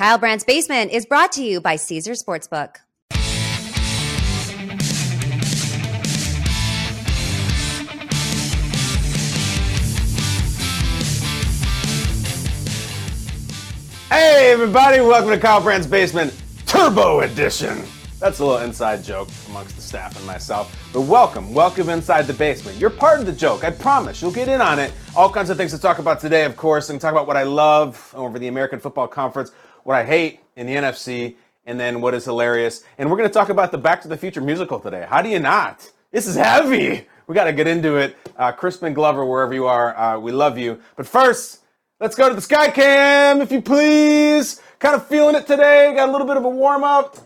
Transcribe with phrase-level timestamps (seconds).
[0.00, 2.76] Kyle Brandt's Basement is brought to you by Caesars Sportsbook.
[14.08, 16.32] Hey, everybody, welcome to Kyle Brandt's Basement
[16.64, 17.84] Turbo Edition.
[18.20, 20.74] That's a little inside joke amongst the staff and myself.
[20.92, 22.78] But welcome, welcome inside the basement.
[22.78, 24.20] You're part of the joke, I promise.
[24.20, 24.92] You'll get in on it.
[25.16, 27.44] All kinds of things to talk about today, of course, and talk about what I
[27.44, 29.52] love over the American Football Conference,
[29.90, 31.34] what I hate in the NFC,
[31.64, 32.84] and then what is hilarious.
[32.96, 35.04] And we're going to talk about the Back to the Future musical today.
[35.08, 35.90] How do you not?
[36.12, 37.08] This is heavy.
[37.26, 38.16] We got to get into it.
[38.36, 40.78] Uh, Crispin Glover, wherever you are, uh, we love you.
[40.94, 41.62] But first,
[41.98, 44.62] let's go to the Sky Cam, if you please.
[44.78, 45.92] Kind of feeling it today.
[45.96, 47.16] Got a little bit of a warm up.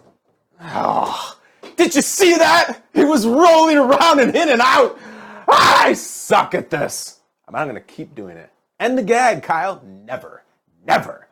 [0.63, 1.37] Oh,
[1.77, 2.83] did you see that?
[2.95, 4.99] He was rolling around and in and out.
[5.47, 7.21] I suck at this.
[7.47, 8.51] I'm not going to keep doing it.
[8.81, 9.83] End the gag, Kyle.
[9.85, 10.43] Never,
[10.87, 11.25] never.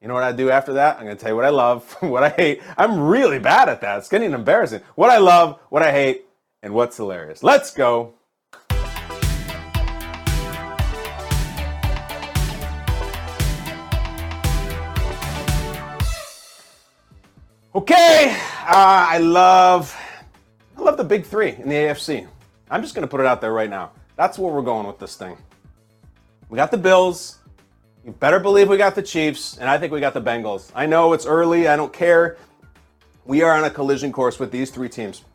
[0.00, 0.98] You know what I do after that?
[0.98, 2.62] I'm going to tell you what I love, what I hate.
[2.76, 3.98] I'm really bad at that.
[3.98, 4.80] It's getting embarrassing.
[4.94, 6.26] What I love, what I hate,
[6.62, 7.42] and what's hilarious.
[7.42, 8.14] Let's go.
[17.74, 18.36] Okay,
[18.66, 19.96] uh, I love,
[20.76, 22.26] I love the big three in the AFC.
[22.70, 23.90] I'm just going to put it out there right now.
[24.14, 25.36] That's where we're going with this thing.
[26.48, 27.37] We got the Bills.
[28.08, 30.72] You better believe we got the Chiefs, and I think we got the Bengals.
[30.74, 31.68] I know it's early.
[31.68, 32.38] I don't care.
[33.26, 35.26] We are on a collision course with these three teams.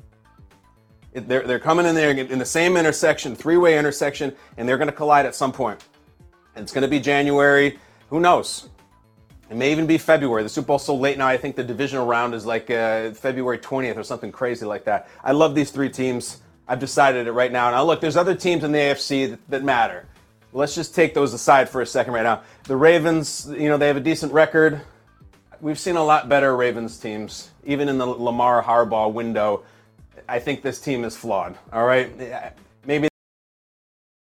[1.14, 4.90] They're, they're coming in there in the same intersection, three way intersection, and they're going
[4.90, 5.86] to collide at some point.
[6.56, 7.78] And it's going to be January.
[8.10, 8.70] Who knows?
[9.52, 10.42] It may even be February.
[10.42, 11.28] The Super Bowl's so late now.
[11.28, 15.10] I think the divisional round is like uh, February 20th or something crazy like that.
[15.24, 16.42] I love these three teams.
[16.68, 17.70] I've decided it right now.
[17.70, 20.08] Now, look, there's other teams in the AFC that, that matter.
[20.56, 22.44] Let's just take those aside for a second right now.
[22.66, 24.82] The Ravens, you know, they have a decent record.
[25.62, 29.64] We've seen a lot better Ravens teams, even in the Lamar Harbaugh window.
[30.30, 31.58] I think this team is flawed.
[31.72, 32.54] All right,
[32.86, 33.08] maybe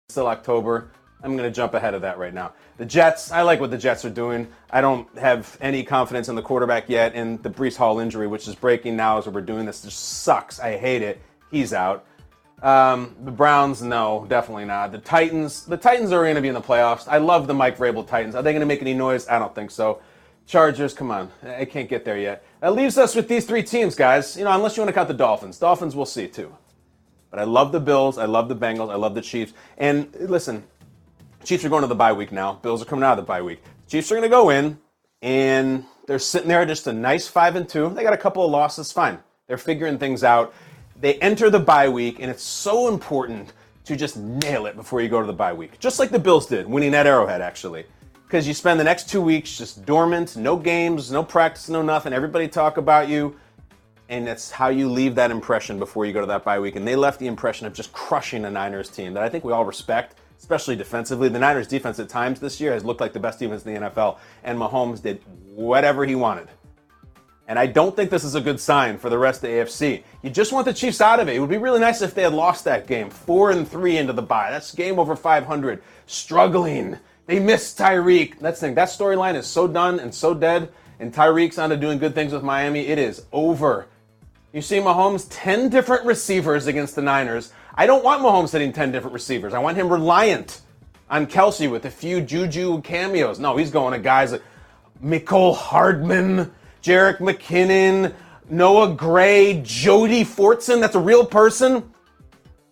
[0.08, 0.90] still October.
[1.22, 2.52] I'm going to jump ahead of that right now.
[2.78, 4.48] The Jets, I like what the Jets are doing.
[4.70, 8.48] I don't have any confidence in the quarterback yet, and the Breece Hall injury, which
[8.48, 10.58] is breaking now as we're doing this, just sucks.
[10.58, 11.20] I hate it.
[11.50, 12.06] He's out.
[12.62, 14.90] Um, the Browns, no, definitely not.
[14.90, 17.06] The Titans, the Titans are going to be in the playoffs.
[17.06, 18.34] I love the Mike Vrabel Titans.
[18.34, 19.28] Are they going to make any noise?
[19.28, 20.00] I don't think so.
[20.46, 22.42] Chargers, come on, I can't get there yet.
[22.60, 24.36] That leaves us with these three teams, guys.
[24.36, 25.58] You know, unless you want to count the Dolphins.
[25.58, 26.56] Dolphins, we'll see too.
[27.30, 28.16] But I love the Bills.
[28.16, 28.90] I love the Bengals.
[28.90, 29.52] I love the Chiefs.
[29.76, 30.64] And listen,
[31.44, 32.54] Chiefs are going to the bye week now.
[32.54, 33.62] Bills are coming out of the bye week.
[33.86, 34.78] Chiefs are going to go in,
[35.20, 37.90] and they're sitting there just a nice five and two.
[37.90, 39.18] They got a couple of losses, fine.
[39.46, 40.54] They're figuring things out.
[41.00, 43.52] They enter the bye week, and it's so important
[43.84, 46.46] to just nail it before you go to the bye week, just like the Bills
[46.46, 47.86] did, winning that Arrowhead actually.
[48.26, 52.12] Because you spend the next two weeks just dormant, no games, no practice, no nothing.
[52.12, 53.36] Everybody talk about you,
[54.10, 56.76] and that's how you leave that impression before you go to that bye week.
[56.76, 59.52] And they left the impression of just crushing a Niners team that I think we
[59.52, 61.28] all respect especially defensively.
[61.28, 63.80] The Niners' defense at times this year has looked like the best defense in the
[63.90, 65.20] NFL, and Mahomes did
[65.54, 66.48] whatever he wanted.
[67.48, 70.04] And I don't think this is a good sign for the rest of the AFC.
[70.22, 71.36] You just want the Chiefs out of it.
[71.36, 74.12] It would be really nice if they had lost that game, four and three into
[74.12, 74.50] the bye.
[74.50, 75.82] That's game over 500.
[76.06, 76.98] Struggling.
[77.24, 78.38] They missed Tyreek.
[78.38, 78.74] That's thing.
[78.74, 80.70] That storyline is so done and so dead.
[81.00, 82.86] And Tyreek's on to doing good things with Miami.
[82.86, 83.86] It is over.
[84.52, 87.52] You see Mahomes 10 different receivers against the Niners.
[87.74, 89.54] I don't want Mahomes hitting 10 different receivers.
[89.54, 90.60] I want him reliant
[91.08, 93.38] on Kelce with a few Juju cameos.
[93.38, 94.42] No, he's going to guys like
[95.02, 96.52] Mecole Hardman,
[96.88, 98.14] Jerick McKinnon,
[98.48, 100.80] Noah Gray, Jody Fortson.
[100.80, 101.92] That's a real person.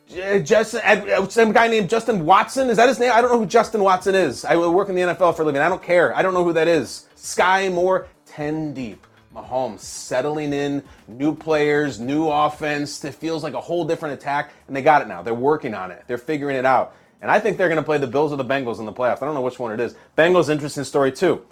[0.08, 2.70] Just uh, some guy named Justin Watson.
[2.70, 3.10] Is that his name?
[3.12, 4.46] I don't know who Justin Watson is.
[4.46, 5.60] I work in the NFL for a living.
[5.60, 6.16] I don't care.
[6.16, 7.06] I don't know who that is.
[7.14, 9.06] Skyy Moore, 10 deep.
[9.34, 13.04] Mahomes settling in, new players, new offense.
[13.04, 15.20] It feels like a whole different attack, and they got it now.
[15.20, 16.04] They're working on it.
[16.06, 16.96] They're figuring it out.
[17.20, 19.20] And I think they're going to play the Bills or the Bengals in the playoffs.
[19.20, 19.94] I don't know which one it is.
[20.16, 21.44] Bengals, interesting story too.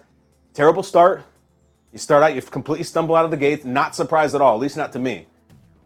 [0.55, 1.25] Terrible start.
[1.95, 3.65] You start out, you completely stumble out of the gates.
[3.65, 5.29] Not surprised at all, at least not to me.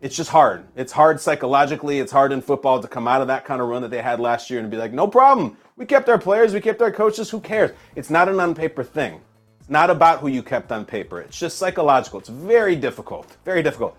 [0.01, 0.65] It's just hard.
[0.75, 1.99] It's hard psychologically.
[1.99, 4.19] It's hard in football to come out of that kind of run that they had
[4.19, 5.59] last year and be like, no problem.
[5.77, 7.29] We kept our players, we kept our coaches.
[7.29, 7.73] Who cares?
[7.95, 9.21] It's not an on paper thing
[9.61, 11.21] It's not about who you kept on paper.
[11.21, 12.21] It's just psychological.
[12.21, 13.37] It's very difficult.
[13.45, 13.95] Very difficult.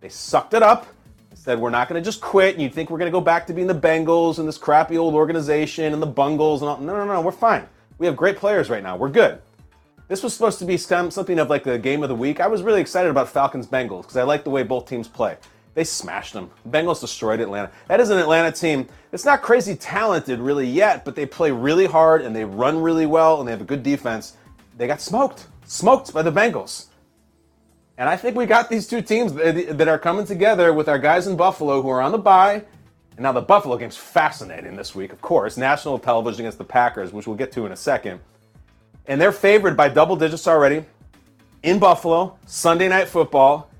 [0.00, 0.86] They sucked it up.
[1.34, 3.48] Said we're not going to just quit, and you think we're going to go back
[3.48, 6.78] to being the Bengals and this crappy old organization and the Bungles and all.
[6.78, 7.20] No, no, no.
[7.20, 7.68] We're fine.
[7.98, 8.96] We have great players right now.
[8.96, 9.40] We're good.
[10.08, 12.40] This was supposed to be something of like the game of the week.
[12.40, 15.36] I was really excited about Falcons Bengals because I like the way both teams play.
[15.74, 16.50] They smashed them.
[16.64, 17.70] The Bengals destroyed Atlanta.
[17.88, 18.88] That is an Atlanta team.
[19.12, 23.06] It's not crazy talented really yet, but they play really hard and they run really
[23.06, 24.36] well and they have a good defense
[24.78, 25.46] they got smoked.
[25.66, 26.86] smoked by the Bengals.
[27.98, 31.26] And I think we got these two teams that are coming together with our guys
[31.26, 32.64] in Buffalo who are on the bye.
[33.16, 35.56] And now the Buffalo game's fascinating this week, of course.
[35.56, 38.20] National television against the Packers, which we'll get to in a second.
[39.08, 40.84] And they're favored by double digits already
[41.62, 43.70] in Buffalo, Sunday night football.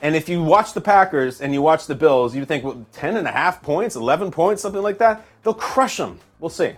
[0.00, 3.16] And if you watch the Packers and you watch the Bills, you think, well, 10
[3.16, 6.20] and a half points, 11 points, something like that, they'll crush them.
[6.38, 6.74] We'll see.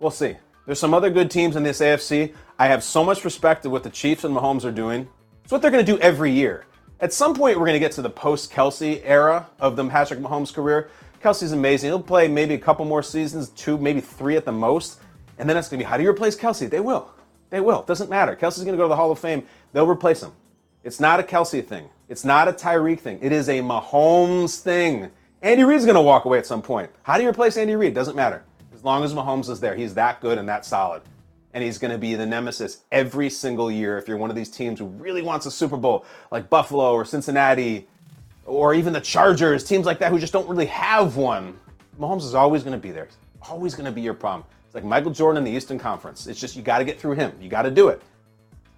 [0.00, 0.36] We'll see.
[0.64, 2.32] There's some other good teams in this AFC.
[2.58, 5.06] I have so much respect to what the Chiefs and Mahomes are doing.
[5.44, 6.64] It's what they're going to do every year.
[7.00, 10.20] At some point, we're going to get to the post Kelce era of the Patrick
[10.20, 10.88] Mahomes career.
[11.22, 11.90] Kelce's amazing.
[11.90, 15.00] He'll play maybe a couple more seasons, two, maybe three at the most.
[15.38, 16.70] And then it's going to be, how do you replace Kelce?
[16.70, 17.10] They will.
[17.50, 17.80] They will.
[17.80, 18.34] It doesn't matter.
[18.36, 19.44] Kelce's going to go to the Hall of Fame.
[19.72, 20.32] They'll replace him.
[20.82, 21.88] It's not a Kelsey thing.
[22.08, 23.18] It's not a Tyreek thing.
[23.22, 25.10] It is a Mahomes thing.
[25.42, 26.90] Andy Reid's going to walk away at some point.
[27.02, 27.94] How do you replace Andy Reid?
[27.94, 28.42] Doesn't matter.
[28.74, 31.02] As long as Mahomes is there, he's that good and that solid
[31.56, 34.50] and he's going to be the nemesis every single year if you're one of these
[34.50, 37.88] teams who really wants a Super Bowl, like Buffalo or Cincinnati,
[38.44, 41.58] or even the Chargers, teams like that who just don't really have one.
[41.98, 43.08] Mahomes is always going to be there.
[43.40, 44.44] Always going to be your problem.
[44.76, 46.26] Like Michael Jordan in the Eastern Conference.
[46.26, 47.32] It's just you got to get through him.
[47.40, 48.02] You got to do it.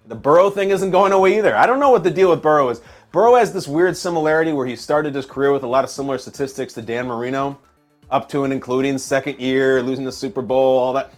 [0.07, 1.53] The Burrow thing isn't going away either.
[1.53, 2.79] I don't know what the deal with Burrow is.
[3.11, 6.17] Burrow has this weird similarity where he started his career with a lot of similar
[6.17, 7.59] statistics to Dan Marino,
[8.09, 11.11] up to and including second year, losing the Super Bowl, all that.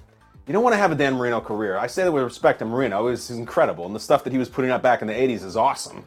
[0.47, 1.77] You don't want to have a Dan Marino career.
[1.77, 3.07] I say that with respect to Marino.
[3.07, 3.85] He's incredible.
[3.85, 6.03] And the stuff that he was putting up back in the 80s is awesome.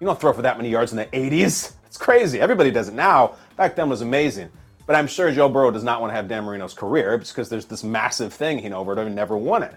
[0.00, 1.72] You don't throw for that many yards in the 80s.
[1.86, 2.40] It's crazy.
[2.40, 3.36] Everybody does it now.
[3.56, 4.50] Back then was amazing.
[4.88, 7.66] But I'm sure Joe Burrow does not want to have Dan Marino's career because there's
[7.66, 9.74] this massive thing he over never won it.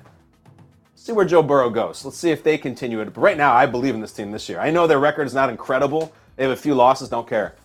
[0.94, 2.06] Let's see where Joe Burrow goes.
[2.06, 3.13] Let's see if they continue it.
[3.13, 4.62] But right now, I believe in this team this year.
[4.62, 6.13] I know their record is not incredible.
[6.38, 7.56] They have a few losses, don't care.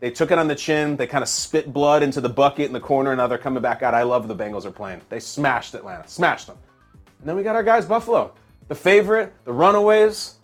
[0.00, 0.96] They took it on the chin.
[0.96, 3.62] They kind of spit blood into the bucket in the corner, and now they're coming
[3.62, 3.94] back out.
[3.94, 5.00] I love the Bengals are playing.
[5.08, 6.58] They smashed Atlanta, smashed them.
[7.20, 8.34] And then we got our guys, Buffalo.
[8.66, 10.34] The favorite, the Runaways,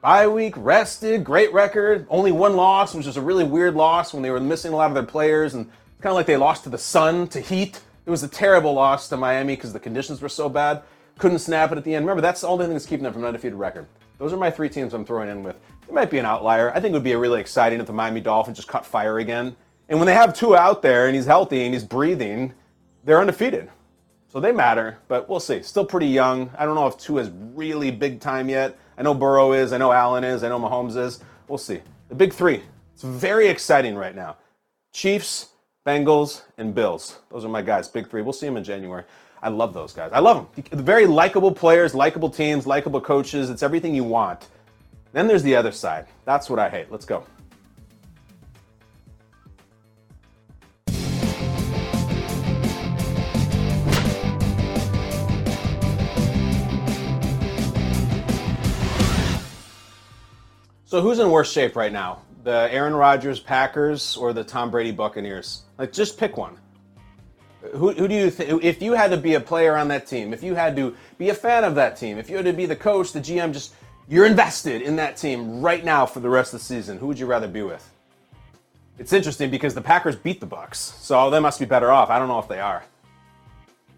[0.00, 2.06] bye week, rested, great record.
[2.08, 4.90] Only one loss, which was a really weird loss when they were missing a lot
[4.90, 7.80] of their players, and kind of like they lost to the Sun, to Heat.
[8.06, 10.82] It was a terrible loss to Miami because the conditions were so bad.
[11.18, 12.06] Couldn't snap it at the end.
[12.06, 13.86] Remember, that's the only thing that's keeping them from an undefeated record.
[14.18, 15.56] Those are my three teams I'm throwing in with.
[15.88, 16.70] It might be an outlier.
[16.70, 19.56] I think it would be really exciting if the Miami Dolphins just caught fire again.
[19.88, 22.52] And when they have Tua out there and he's healthy and he's breathing,
[23.04, 23.70] they're undefeated.
[24.28, 25.62] So they matter, but we'll see.
[25.62, 26.50] Still pretty young.
[26.58, 28.78] I don't know if Tua is really big time yet.
[28.98, 31.20] I know Burrow is, I know Allen is, I know Mahomes is.
[31.46, 31.80] We'll see.
[32.08, 32.62] The big three.
[32.92, 34.36] It's very exciting right now.
[34.92, 35.48] Chiefs,
[35.88, 37.18] Bengals, and Bills.
[37.30, 37.88] Those are my guys.
[37.88, 38.20] Big three.
[38.20, 39.04] We'll see them in January.
[39.42, 40.10] I love those guys.
[40.12, 40.84] I love them.
[40.84, 43.48] Very likable players, likable teams, likable coaches.
[43.48, 44.48] It's everything you want.
[45.12, 46.06] Then there's the other side.
[46.26, 46.92] That's what I hate.
[46.92, 47.24] Let's go.
[60.84, 62.20] So who's in worse shape right now?
[62.44, 65.62] The Aaron Rodgers Packers or the Tom Brady Buccaneers?
[65.78, 66.58] Like just pick one.
[67.72, 70.32] Who, who do you think, if you had to be a player on that team,
[70.32, 72.66] if you had to be a fan of that team, if you had to be
[72.66, 73.74] the coach, the GM, just
[74.08, 77.18] you're invested in that team right now for the rest of the season, who would
[77.18, 77.88] you rather be with?
[78.98, 82.10] It's interesting because the Packers beat the Bucks, so they must be better off.
[82.10, 82.82] I don't know if they are.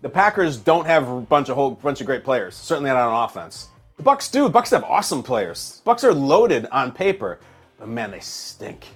[0.03, 3.25] The Packers don't have a bunch of whole bunch of great players, certainly not on
[3.25, 3.69] offense.
[3.97, 4.45] The Bucks do.
[4.45, 5.81] The Bucks have awesome players.
[5.85, 7.39] Bucks are loaded on paper,
[7.79, 8.87] but man, they stink.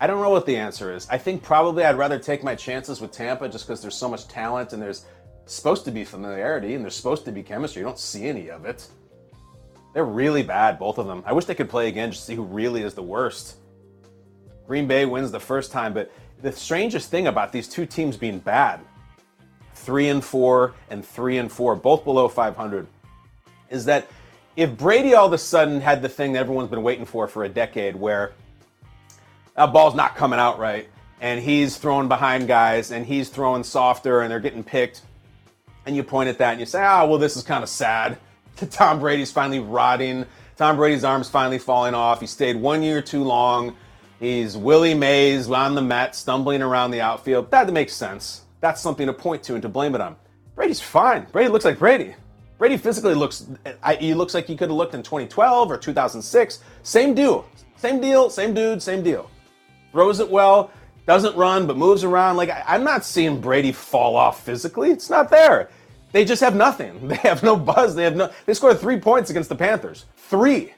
[0.00, 1.06] I don't know what the answer is.
[1.08, 4.26] I think probably I'd rather take my chances with Tampa just because there's so much
[4.26, 5.06] talent and there's
[5.46, 7.80] supposed to be familiarity and there's supposed to be chemistry.
[7.80, 8.88] You don't see any of it.
[9.92, 11.22] They're really bad, both of them.
[11.24, 13.56] I wish they could play again just to see who really is the worst.
[14.66, 16.10] Green Bay wins the first time, but
[16.42, 18.80] the strangest thing about these two teams being bad,
[19.74, 22.88] three and four and three and four, both below 500,
[23.70, 24.08] is that
[24.56, 27.44] if Brady all of a sudden had the thing that everyone's been waiting for for
[27.44, 28.32] a decade where
[29.56, 30.88] that ball's not coming out right,
[31.20, 35.02] and he's throwing behind guys, and he's throwing softer, and they're getting picked.
[35.86, 37.68] And you point at that and you say, ah, oh, well, this is kind of
[37.68, 38.18] sad.
[38.70, 40.24] Tom Brady's finally rotting.
[40.56, 42.20] Tom Brady's arm's finally falling off.
[42.20, 43.76] He stayed one year too long.
[44.18, 47.50] He's Willie Mays on the Mets, stumbling around the outfield.
[47.50, 48.42] That makes sense.
[48.60, 50.16] That's something to point to and to blame it on.
[50.54, 51.26] Brady's fine.
[51.32, 52.14] Brady looks like Brady.
[52.56, 53.46] Brady physically looks,
[53.98, 56.60] he looks like he could have looked in 2012 or 2006.
[56.82, 57.46] Same deal.
[57.76, 59.28] Same deal, same dude, same deal
[59.94, 60.72] throws it well,
[61.06, 62.36] doesn't run, but moves around.
[62.36, 64.90] Like, I'm not seeing Brady fall off physically.
[64.90, 65.70] It's not there.
[66.10, 67.08] They just have nothing.
[67.08, 67.94] They have no buzz.
[67.94, 68.30] They have no.
[68.44, 70.06] They scored three points against the Panthers.
[70.16, 70.74] Three.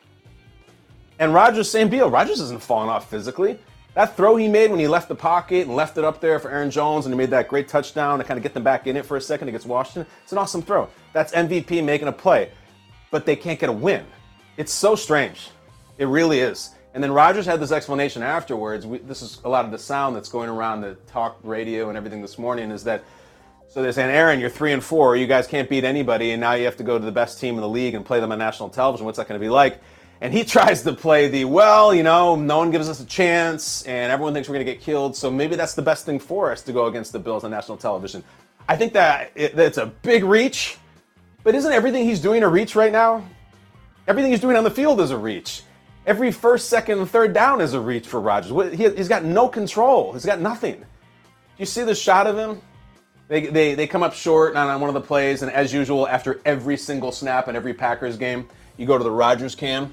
[1.19, 2.11] And Rodgers, same deal.
[2.11, 3.59] Rodgers isn't falling off physically.
[3.95, 6.51] That throw he made when he left the pocket and left it up there for
[6.51, 8.99] Aaron Jones and he made that great touchdown to kind of get them back in
[8.99, 10.91] it for a second against Washington, it's an awesome throw.
[11.15, 12.51] That's MVP making a play.
[13.11, 14.05] But they can't get a win.
[14.59, 15.49] It's so strange.
[15.97, 16.76] It really is.
[16.97, 18.87] And then Rodgers had this explanation afterwards.
[18.87, 21.99] We, this is a lot of the sound that's going around the talk radio and
[21.99, 23.05] everything this morning is that
[23.69, 25.15] so they're saying, Aaron, you're three and four.
[25.15, 27.57] You guys can't beat anybody, and now you have to go to the best team
[27.57, 29.05] in the league and play them on national television.
[29.05, 29.79] What's that going to be like?
[30.23, 33.83] And he tries to play the well, you know, no one gives us a chance,
[33.83, 35.15] and everyone thinks we're going to get killed.
[35.15, 37.77] So maybe that's the best thing for us to go against the Bills on national
[37.77, 38.25] television.
[38.71, 40.79] I think that it, it's a big reach,
[41.45, 43.23] but isn't everything he's doing a reach right now?
[44.09, 45.63] Everything he's doing on the field is a reach.
[46.07, 48.77] Every first, second, and third down is a reach for Rodgers.
[48.77, 50.13] He, has got no control.
[50.13, 50.79] He's got nothing.
[50.79, 50.87] Do
[51.59, 52.63] you see the shot of him?
[53.27, 56.07] They, they, they come up short on, on one of the plays, and as usual,
[56.07, 59.93] after every single snap in every Packers game, you go to the Rodgers cam,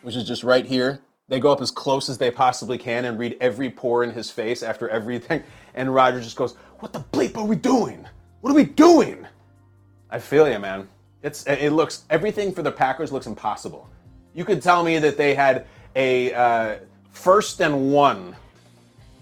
[0.00, 1.00] which is just right here.
[1.28, 4.30] They go up as close as they possibly can and read every pore in his
[4.30, 5.42] face after everything.
[5.72, 8.04] And Rodgers just goes, What the bleep are we doing?
[8.40, 9.24] What are we doing?
[10.10, 10.88] I feel you, man.
[11.22, 13.88] It's it looks everything for the Packers looks impossible.
[14.34, 16.76] You could tell me that they had a uh,
[17.12, 18.36] first and one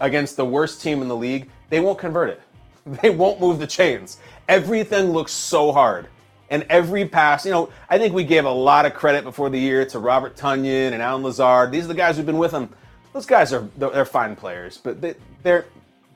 [0.00, 1.50] against the worst team in the league.
[1.70, 2.42] They won't convert it.
[3.02, 4.16] They won't move the chains.
[4.48, 6.08] Everything looks so hard.
[6.48, 9.58] And every pass, you know, I think we gave a lot of credit before the
[9.58, 11.70] year to Robert Tonyan and Allen Lazard.
[11.70, 12.70] These are the guys who've been with them.
[13.12, 15.66] Those guys are they're fine players, but they, they're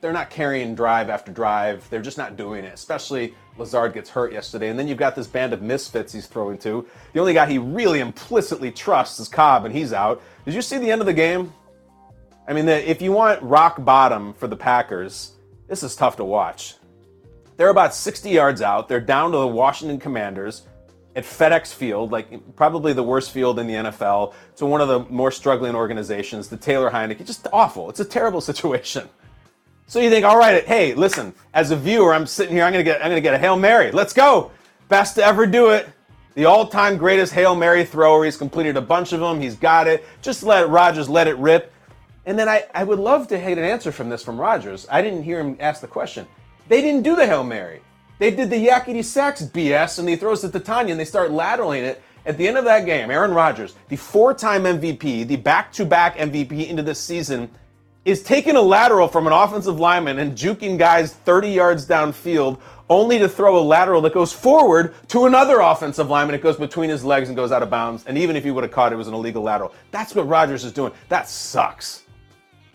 [0.02, 1.88] they're not carrying drive after drive.
[1.88, 2.74] They're just not doing it.
[2.74, 6.58] Especially Lazard gets hurt yesterday, and then you've got this band of misfits he's throwing
[6.58, 6.86] to.
[7.12, 10.20] The only guy he really implicitly trusts is Cobb, and he's out.
[10.44, 11.52] Did you see the end of the game?
[12.48, 15.32] I mean, the, if you want rock bottom for the Packers,
[15.68, 16.74] this is tough to watch.
[17.56, 18.88] They're about 60 yards out.
[18.88, 20.62] They're down to the Washington Commanders
[21.14, 25.00] at FedEx Field, like probably the worst field in the NFL, to one of the
[25.12, 27.24] more struggling organizations, the Taylor Heinicke.
[27.24, 27.88] Just awful.
[27.88, 29.08] It's a terrible situation.
[29.92, 32.82] So you think, all right, hey, listen, as a viewer, I'm sitting here, I'm gonna
[32.82, 33.92] get I'm gonna get a Hail Mary.
[33.92, 34.50] Let's go.
[34.88, 35.86] Best to ever do it.
[36.32, 38.24] The all-time greatest Hail Mary thrower.
[38.24, 39.38] He's completed a bunch of them.
[39.38, 40.02] He's got it.
[40.22, 41.74] Just let Rodgers let it rip.
[42.24, 44.86] And then I, I would love to get an answer from this from Rodgers.
[44.90, 46.26] I didn't hear him ask the question.
[46.68, 47.82] They didn't do the Hail Mary.
[48.18, 51.32] They did the yakety sax BS and he throws it to Tonyan and they start
[51.32, 52.02] lateraling it.
[52.24, 56.82] At the end of that game, Aaron Rodgers, the four-time MVP, the back-to-back MVP into
[56.82, 57.50] this season,
[58.04, 63.18] is taking a lateral from an offensive lineman and juking guys 30 yards downfield only
[63.18, 66.34] to throw a lateral that goes forward to another offensive lineman.
[66.34, 68.04] It goes between his legs and goes out of bounds.
[68.06, 69.72] And even if he would have caught it, it was an illegal lateral.
[69.92, 70.92] That's what Rodgers is doing.
[71.08, 72.02] That sucks.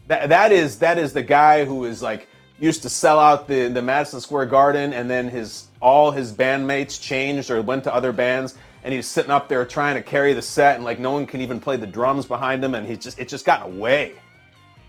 [0.07, 2.27] That, that is that is the guy who is like
[2.60, 7.00] used to sell out the, the Madison Square Garden and then his all his bandmates
[7.00, 10.41] changed or went to other bands and he's sitting up there trying to carry the
[10.41, 13.19] set and like no one can even play the drums behind him and he just
[13.19, 14.13] it just got away.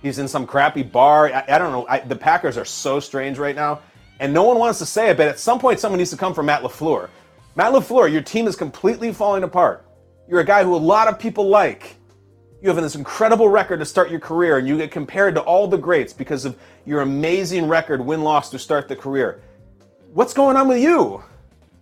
[0.02, 1.32] He's in some crappy bar.
[1.32, 1.86] I, I don't know.
[1.88, 3.80] I, the Packers are so strange right now,
[4.20, 5.16] and no one wants to say it.
[5.16, 7.08] But at some point, someone needs to come from Matt LaFleur.
[7.56, 9.84] Matt LaFleur, your team is completely falling apart.
[10.28, 11.96] You're a guy who a lot of people like.
[12.60, 15.68] You have this incredible record to start your career, and you get compared to all
[15.68, 19.40] the greats because of your amazing record, win loss to start the career.
[20.12, 21.22] What's going on with you?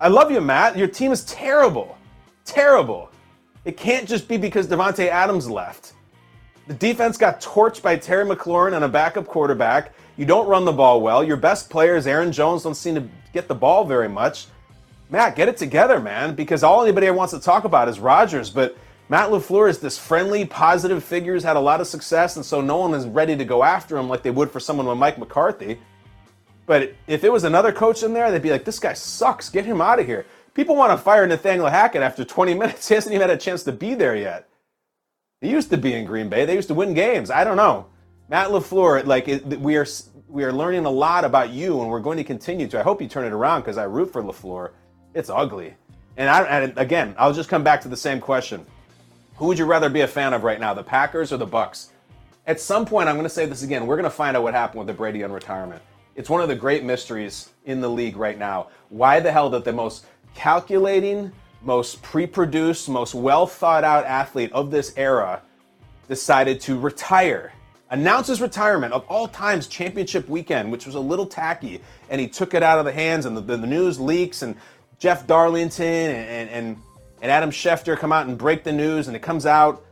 [0.01, 0.77] I love you, Matt.
[0.77, 1.97] Your team is terrible.
[2.45, 3.11] Terrible.
[3.65, 5.95] It can't just be because Davante Adams left.
[6.67, 9.95] The defense got torched by Terry McLaurin and a backup quarterback.
[10.17, 11.23] You don't run the ball well.
[11.23, 14.47] Your best players, Aaron Jones, don't seem to get the ball very much.
[15.09, 18.51] Matt, get it together, man, because all anybody wants to talk about is Rodgers.
[18.51, 18.77] But
[19.09, 22.61] Matt LaFleur is this friendly, positive figure, who's had a lot of success, and so
[22.61, 25.19] no one is ready to go after him like they would for someone like Mike
[25.19, 25.79] McCarthy.
[26.67, 29.49] But if it was another coach in there, they'd be like, this guy sucks.
[29.49, 30.27] Get him out of here.
[30.55, 32.89] People want to fire Nathaniel Hackett after 20 minutes.
[32.89, 34.49] He hasn't even had a chance to be there yet.
[35.47, 36.45] He used to be in Green Bay.
[36.45, 37.31] They used to win games.
[37.31, 37.87] I don't know.
[38.29, 39.29] Matt LaFleur, like
[39.61, 39.87] we are
[40.27, 42.81] we are learning a lot about you, and we're going to continue to.
[42.81, 44.73] I hope you turn it around because I root for LaFleur.
[45.15, 45.75] It's ugly.
[46.17, 48.67] And, I, and again, I'll just come back to the same question:
[49.37, 51.93] Who would you rather be a fan of right now, the Packers or the Bucks?
[52.49, 53.87] At some point, I'm going to say this again.
[53.87, 55.81] We're going to find out what happened with the Brady on retirement.
[56.17, 58.71] It's one of the great mysteries in the league right now.
[58.89, 61.31] Why the hell did the most calculating,
[61.63, 65.43] most pre produced, most well thought out athlete of this era
[66.09, 67.53] decided to retire.
[67.91, 72.55] Announces retirement of all times championship weekend, which was a little tacky, and he took
[72.55, 74.57] it out of the hands, and the, the, news leaks, and
[74.99, 76.77] Jeff Darlington and, and,
[77.23, 79.85] and Adam Schefter come out and break the news, and it comes out,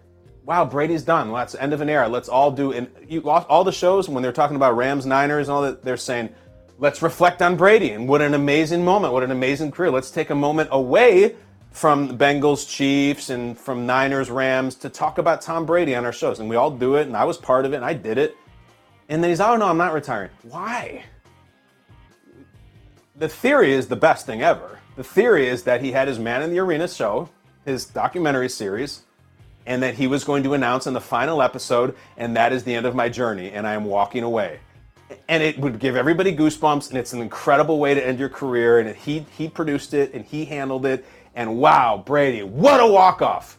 [0.44, 1.30] wow, Brady's done.
[1.30, 2.08] Well, that's the end of an era.
[2.08, 5.54] Let's all do, and you, all the shows, when they're talking about Rams, Niners, and
[5.54, 6.34] all that, they're saying,
[6.80, 9.92] let's reflect on Brady, and what an amazing moment, what an amazing career.
[9.92, 11.36] Let's take a moment away
[11.74, 16.38] from Bengals, Chiefs, and from Niners, Rams to talk about Tom Brady on our shows.
[16.38, 18.36] And we all do it, and I was part of it, and I did it.
[19.08, 20.30] And then he's, oh no, I'm not retiring.
[20.44, 21.04] Why?
[23.16, 24.78] The theory is the best thing ever.
[24.94, 27.28] The theory is that he had his Man in the Arena show,
[27.64, 29.02] his documentary series,
[29.66, 32.74] and that he was going to announce in the final episode, and that is the
[32.74, 34.60] end of my journey, and I am walking away.
[35.28, 38.78] And it would give everybody goosebumps, and it's an incredible way to end your career.
[38.78, 41.04] And he he produced it, and he handled it,
[41.34, 43.58] and wow, Brady, what a walk off!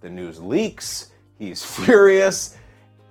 [0.00, 1.12] The news leaks.
[1.38, 2.56] He's furious.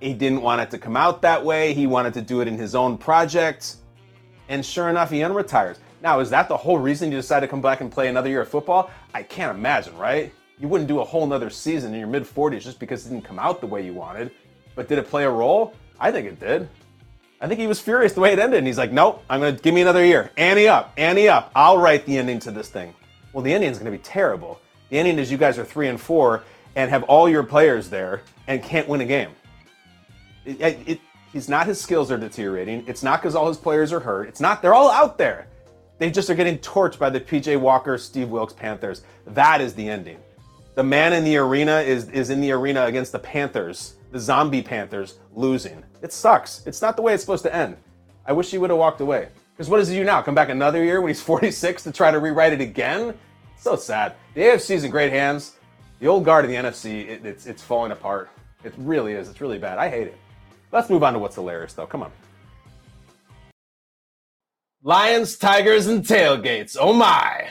[0.00, 1.72] He didn't want it to come out that way.
[1.72, 3.76] He wanted to do it in his own project.
[4.48, 5.78] And sure enough, he unretires.
[6.02, 8.42] Now, is that the whole reason you decided to come back and play another year
[8.42, 8.90] of football?
[9.14, 10.32] I can't imagine, right?
[10.58, 13.24] You wouldn't do a whole nother season in your mid 40s just because it didn't
[13.24, 14.30] come out the way you wanted.
[14.74, 15.72] But did it play a role?
[15.98, 16.68] I think it did.
[17.40, 19.52] I think he was furious the way it ended, and he's like, nope, I'm to
[19.52, 20.30] give me another year.
[20.36, 21.50] Annie up, Annie up.
[21.54, 22.94] I'll write the ending to this thing.
[23.34, 24.60] Well, the ending is going to be terrible.
[24.88, 26.44] The ending is you guys are three and four
[26.76, 29.30] and have all your players there and can't win a game.
[30.44, 31.00] It, it, it,
[31.32, 32.84] he's not his skills are deteriorating.
[32.86, 34.28] It's not because all his players are hurt.
[34.28, 34.62] It's not.
[34.62, 35.48] They're all out there.
[35.98, 39.02] They just are getting torched by the PJ Walker, Steve Wilks Panthers.
[39.26, 40.18] That is the ending.
[40.76, 44.62] The man in the arena is, is in the arena against the Panthers, the zombie
[44.62, 45.82] Panthers, losing.
[46.02, 46.64] It sucks.
[46.66, 47.76] It's not the way it's supposed to end.
[48.26, 49.28] I wish he would have walked away.
[49.54, 50.20] Because what does he do now?
[50.20, 53.14] Come back another year when he's 46 to try to rewrite it again?
[53.56, 54.14] So sad.
[54.34, 55.56] The AFC's in great hands.
[56.00, 58.28] The old guard of the NFC, it, it's, it's falling apart.
[58.64, 59.28] It really is.
[59.28, 59.78] It's really bad.
[59.78, 60.16] I hate it.
[60.72, 61.86] Let's move on to what's hilarious, though.
[61.86, 62.10] Come on.
[64.82, 66.76] Lions, Tigers, and tailgates.
[66.78, 67.48] Oh my.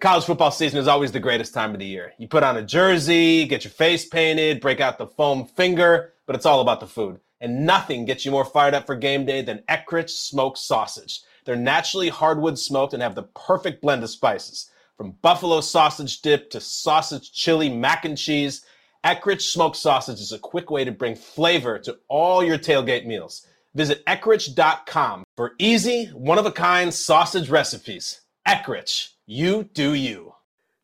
[0.00, 2.12] College football season is always the greatest time of the year.
[2.18, 6.36] You put on a jersey, get your face painted, break out the foam finger, but
[6.36, 7.20] it's all about the food.
[7.40, 11.22] And nothing gets you more fired up for game day than Eckrich smoked sausage.
[11.48, 14.70] They're naturally hardwood smoked and have the perfect blend of spices.
[14.98, 18.66] From buffalo sausage dip to sausage chili mac and cheese,
[19.02, 23.46] Eckrich smoked sausage is a quick way to bring flavor to all your tailgate meals.
[23.74, 28.20] Visit Eckrich.com for easy, one of a kind sausage recipes.
[28.46, 30.34] Eckrich, you do you.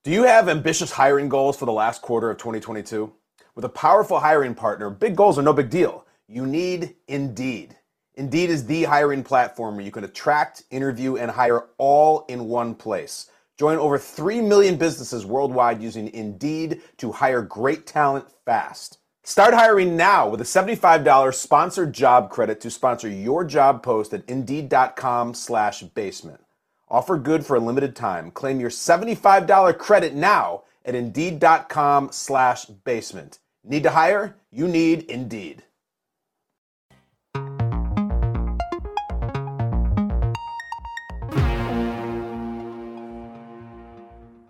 [0.03, 3.13] Do you have ambitious hiring goals for the last quarter of 2022?
[3.55, 6.07] With a powerful hiring partner, big goals are no big deal.
[6.27, 7.77] You need Indeed.
[8.17, 12.75] Indeed is the hiring platform where you can attract, interview, and hire all in one
[12.75, 13.29] place.
[13.59, 18.99] Join over 3 million businesses worldwide using Indeed to hire great talent fast.
[19.25, 24.29] Start hiring now with a $75 sponsored job credit to sponsor your job post at
[24.29, 26.41] Indeed.com slash basement.
[26.89, 28.31] Offer good for a limited time.
[28.31, 33.41] Claim your $75 credit now at Indeed.com slash basement.
[33.65, 34.37] Need to hire?
[34.53, 35.64] You need Indeed.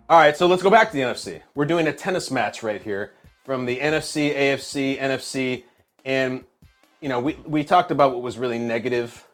[0.07, 1.41] All right, so let's go back to the NFC.
[1.55, 3.13] We're doing a tennis match right here
[3.43, 5.63] from the NFC, AFC, NFC,
[6.05, 6.43] and
[7.01, 9.27] you know we, we talked about what was really negative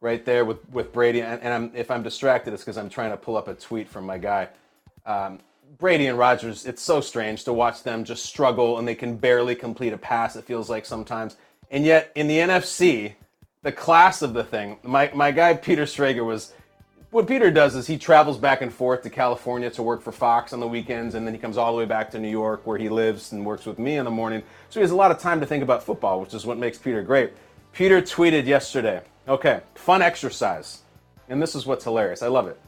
[0.00, 3.10] right there with, with Brady, and, and I'm, if I'm distracted, it's because I'm trying
[3.10, 4.48] to pull up a tweet from my guy.
[5.04, 5.38] Um,
[5.76, 6.64] Brady and Rodgers.
[6.64, 10.34] it's so strange to watch them just struggle and they can barely complete a pass,
[10.34, 11.36] it feels like sometimes.
[11.70, 13.12] And yet in the NFC,
[13.60, 16.54] the class of the thing, my, my guy Peter Schrager was
[17.16, 20.52] what Peter does is he travels back and forth to California to work for Fox
[20.52, 22.76] on the weekends, and then he comes all the way back to New York where
[22.76, 24.42] he lives and works with me in the morning.
[24.68, 26.76] So he has a lot of time to think about football, which is what makes
[26.76, 27.32] Peter great.
[27.72, 30.82] Peter tweeted yesterday, okay, fun exercise.
[31.30, 32.20] And this is what's hilarious.
[32.20, 32.60] I love it.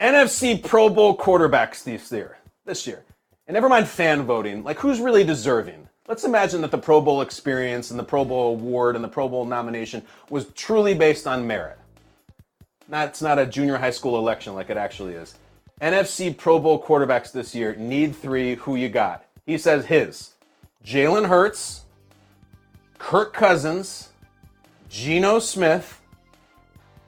[0.00, 2.38] NFC Pro Bowl quarterbacks this year.
[2.64, 3.04] This year.
[3.46, 5.88] And never mind fan voting, like who's really deserving?
[6.08, 9.28] Let's imagine that the Pro Bowl experience and the Pro Bowl award and the Pro
[9.28, 11.78] Bowl nomination was truly based on merit.
[12.92, 15.34] It's not a junior high school election like it actually is.
[15.80, 18.56] NFC Pro Bowl quarterbacks this year need three.
[18.56, 19.24] Who you got?
[19.46, 20.34] He says his
[20.84, 21.84] Jalen Hurts,
[22.98, 24.10] Kirk Cousins,
[24.90, 26.00] Geno Smith,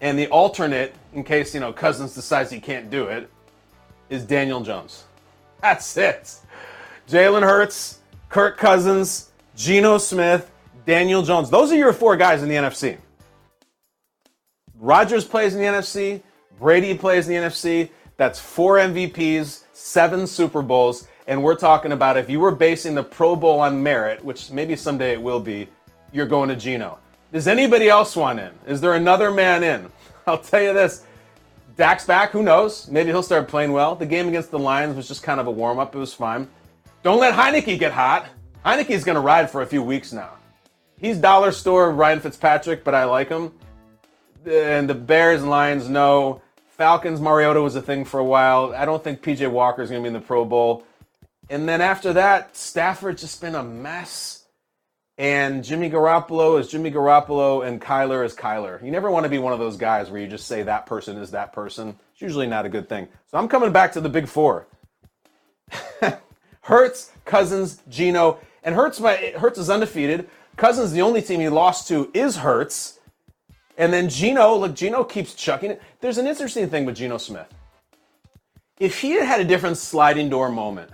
[0.01, 3.31] and the alternate, in case you know Cousins decides he can't do it,
[4.09, 5.05] is Daniel Jones.
[5.61, 6.35] That's it.
[7.09, 7.99] Jalen Hurts,
[8.31, 10.51] Kirk Cousins, Geno Smith,
[10.87, 11.51] Daniel Jones.
[11.51, 12.99] Those are your four guys in the NFC.
[14.79, 16.23] Rodgers plays in the NFC.
[16.59, 17.91] Brady plays in the NFC.
[18.17, 21.07] That's four MVPs, seven Super Bowls.
[21.27, 24.77] And we're talking about if you were basing the Pro Bowl on merit, which maybe
[24.77, 25.69] someday it will be,
[26.13, 26.99] you're going to Geno.
[27.33, 28.51] Does anybody else want in?
[28.67, 29.91] Is there another man in?
[30.27, 31.05] I'll tell you this.
[31.77, 32.31] Dak's back.
[32.31, 32.89] Who knows?
[32.89, 33.97] Maybe he'll start playing well.
[33.97, 35.95] The game against the Lions was just kind of a warm up.
[35.95, 36.49] It was fine.
[37.03, 38.27] Don't let Heinicke get hot.
[38.65, 40.31] Heinicke's going to ride for a few weeks now.
[40.99, 43.53] He's dollar store Ryan Fitzpatrick, but I like him
[44.47, 46.43] and the Bears and Lions know.
[46.77, 48.75] Falcons, Mariota was a thing for a while.
[48.75, 50.85] I don't think PJ Walker is going to be in the Pro Bowl.
[51.49, 54.45] And then after that, Stafford's just been a mess.
[55.17, 58.83] And Jimmy Garoppolo is Jimmy Garoppolo, and Kyler is Kyler.
[58.83, 61.19] You never want to be one of those guys where you just say that person
[61.19, 61.97] is that person.
[62.13, 63.07] It's usually not a good thing.
[63.31, 64.67] So I'm coming back to the big four
[66.63, 70.29] Hurts, Cousins, Geno, And Hurts, Hurts is undefeated.
[70.57, 72.99] Cousins, the only team he lost to is Hurts.
[73.77, 75.83] And then Geno, look, Geno keeps chucking it.
[76.01, 77.53] There's an interesting thing with Geno Smith.
[78.79, 80.91] If he had had a different sliding door moment,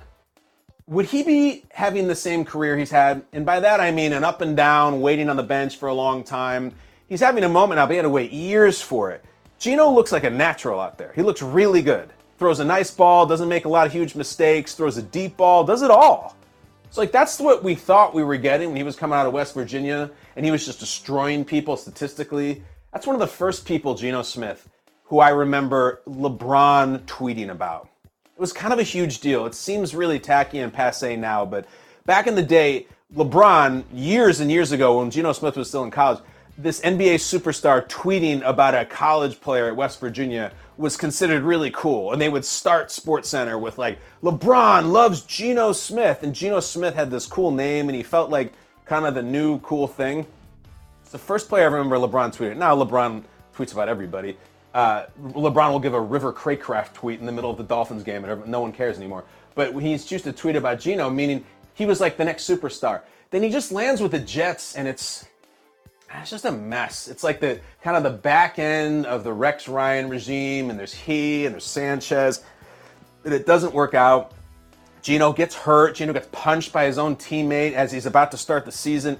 [0.87, 3.23] would he be having the same career he's had?
[3.33, 5.95] And by that I mean an up and down, waiting on the bench for a
[5.95, 6.75] long time.
[7.09, 9.25] He's having a moment now, but he had to wait years for it.
[9.59, 11.13] Geno looks like a natural out there.
[11.15, 12.11] He looks really good.
[12.39, 15.65] Throws a nice ball, doesn't make a lot of huge mistakes, throws a deep ball,
[15.65, 16.35] does it all.
[16.87, 19.33] It's like that's what we thought we were getting when he was coming out of
[19.33, 22.65] West Virginia and he was just destroying people statistically.
[22.93, 24.69] That's one of the first people, Geno Smith,
[25.05, 27.89] who I remember LeBron tweeting about.
[28.05, 29.47] It was kind of a huge deal.
[29.47, 31.67] It seems really tacky and passe now, but
[32.05, 35.91] back in the day, LeBron, years and years ago, when Geno Smith was still in
[35.93, 36.21] college,
[36.59, 42.13] this NBA superstar tweeting about a college player at West Virginia was considered really cool.
[42.13, 46.23] And they would start Sports Center with like, LeBron loves Geno Smith.
[46.23, 48.53] And Geno Smith had this cool name and he felt like
[48.85, 50.27] kind of the new cool thing.
[51.11, 52.57] It's the first player I remember LeBron tweeted.
[52.57, 53.25] Now LeBron
[53.57, 54.37] tweets about everybody.
[54.73, 58.25] Uh, LeBron will give a River Cracraft tweet in the middle of the Dolphins game
[58.25, 59.25] and no one cares anymore.
[59.57, 61.45] But he's used to tweet about Geno, meaning
[61.75, 63.01] he was like the next superstar.
[63.31, 65.27] Then he just lands with the Jets and it's
[66.15, 67.09] it's just a mess.
[67.09, 70.95] It's like the kind of the back end of the Rex Ryan regime, and there's
[70.95, 72.45] he and there's Sanchez.
[73.25, 74.31] And it doesn't work out.
[75.03, 75.97] Geno gets hurt.
[75.97, 79.19] Geno gets punched by his own teammate as he's about to start the season.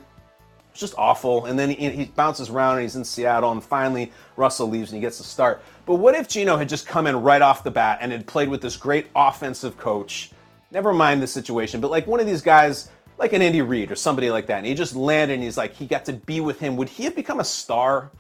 [0.71, 1.47] It's just awful.
[1.47, 4.97] And then he, he bounces around and he's in Seattle, and finally Russell leaves and
[4.97, 5.63] he gets the start.
[5.87, 8.49] But what if Geno had just come in right off the bat and had played
[8.49, 10.31] with this great offensive coach?
[10.71, 13.97] Never mind the situation, but like one of these guys like an Andy Reid or
[13.97, 16.59] somebody like that, and he just landed and he's like, he got to be with
[16.59, 16.77] him.
[16.77, 18.11] Would he have become a star?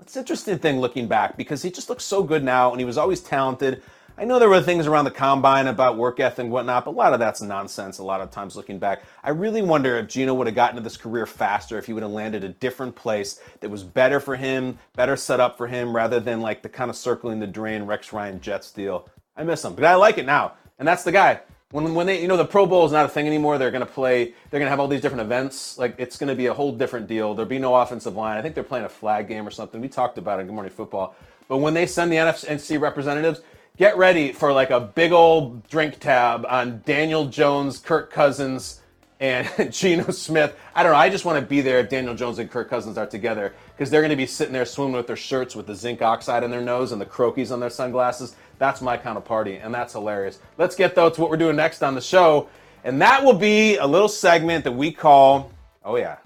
[0.00, 2.86] It's an interesting thing looking back because he just looks so good now and he
[2.86, 3.82] was always talented.
[4.20, 6.98] I know there were things around the combine about work ethic and whatnot, but a
[6.98, 9.04] lot of that's nonsense a lot of times looking back.
[9.22, 12.02] I really wonder if Geno would have gotten to this career faster if he would
[12.02, 15.94] have landed a different place that was better for him, better set up for him,
[15.94, 19.08] rather than like the kind of circling the drain Rex Ryan Jets deal.
[19.36, 20.54] I miss him, but I like it now.
[20.80, 23.08] And that's the guy when when they you know the Pro Bowl is not a
[23.08, 23.56] thing anymore.
[23.56, 24.34] They're going to play.
[24.50, 25.78] They're going to have all these different events.
[25.78, 27.34] Like it's going to be a whole different deal.
[27.34, 28.36] There'll be no offensive line.
[28.36, 29.80] I think they're playing a flag game or something.
[29.80, 31.14] We talked about it in Good Morning Football.
[31.46, 33.42] But when they send the NFC representatives,
[33.78, 38.80] get ready for like a big old drink tab on Daniel Jones, Kirk Cousins,
[39.20, 40.56] and Geno Smith.
[40.74, 40.98] I don't know.
[40.98, 43.88] I just want to be there if Daniel Jones and Kirk Cousins are together because
[43.88, 46.50] they're going to be sitting there swimming with their shirts with the zinc oxide in
[46.50, 48.34] their nose and the Croakies on their sunglasses.
[48.58, 50.40] That's my kind of party, and that's hilarious.
[50.58, 52.48] Let's get though to what we're doing next on the show,
[52.82, 55.52] and that will be a little segment that we call,
[55.84, 56.16] oh yeah,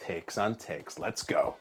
[0.00, 0.98] takes on takes.
[0.98, 1.56] Let's go.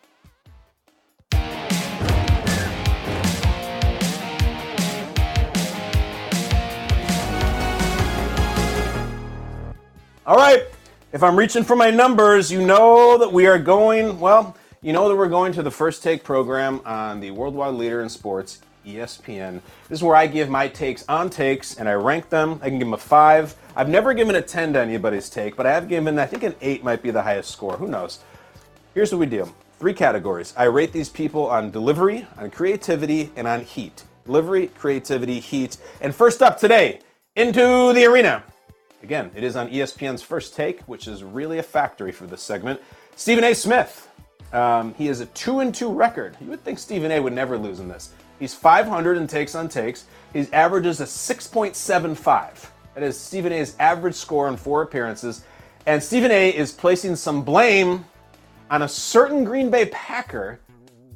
[10.27, 10.63] All right,
[11.13, 15.07] if I'm reaching for my numbers, you know that we are going, well, you know
[15.07, 19.61] that we're going to the first take program on the worldwide leader in sports, ESPN.
[19.87, 22.59] This is where I give my takes on takes and I rank them.
[22.63, 23.55] I can give them a five.
[23.75, 26.55] I've never given a 10 to anybody's take, but I have given, I think an
[26.59, 27.77] eight might be the highest score.
[27.77, 28.17] Who knows?
[28.95, 30.55] Here's what we do three categories.
[30.57, 34.03] I rate these people on delivery, on creativity, and on heat.
[34.25, 35.77] Delivery, creativity, heat.
[36.01, 37.01] And first up today,
[37.35, 38.43] into the arena.
[39.05, 42.81] Again, it is on ESPN's first take, which is really a factory for this segment.
[43.15, 43.53] Stephen A.
[43.53, 44.09] Smith.
[44.51, 46.35] Um, he has a 2 and 2 record.
[46.41, 47.19] You would think Stephen A.
[47.19, 48.13] would never lose in this.
[48.39, 50.05] He's 500 in takes on takes.
[50.33, 52.67] His average is a 6.75.
[52.95, 55.45] That is Stephen A's average score in four appearances.
[55.85, 58.05] And Stephen A is placing some blame
[58.71, 60.59] on a certain Green Bay Packer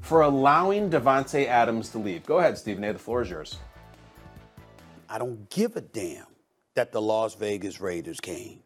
[0.02, 2.24] for allowing Davante Adams to leave.
[2.24, 2.94] Go ahead, Stephen A.
[2.94, 3.58] The floor is yours.
[5.10, 6.29] I don't give a damn
[6.80, 8.62] that the Las Vegas Raiders came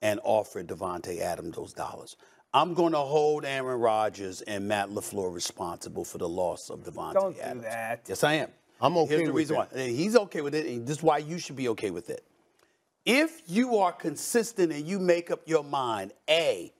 [0.00, 2.16] and offered Davante Adams those dollars.
[2.52, 7.12] I'm going to hold Aaron Rodgers and Matt LaFleur responsible for the loss of Davante
[7.14, 7.62] Don't Adams.
[7.62, 8.00] do that.
[8.08, 8.48] Yes, I am.
[8.80, 9.58] I'm okay Here's the with reason it.
[9.60, 9.80] why.
[9.80, 12.24] And he's okay with it, and this is why you should be okay with it.
[13.06, 16.72] If you are consistent and you make up your mind, A,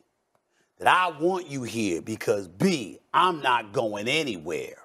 [0.81, 4.79] that I want you here because B, I'm not going anywhere.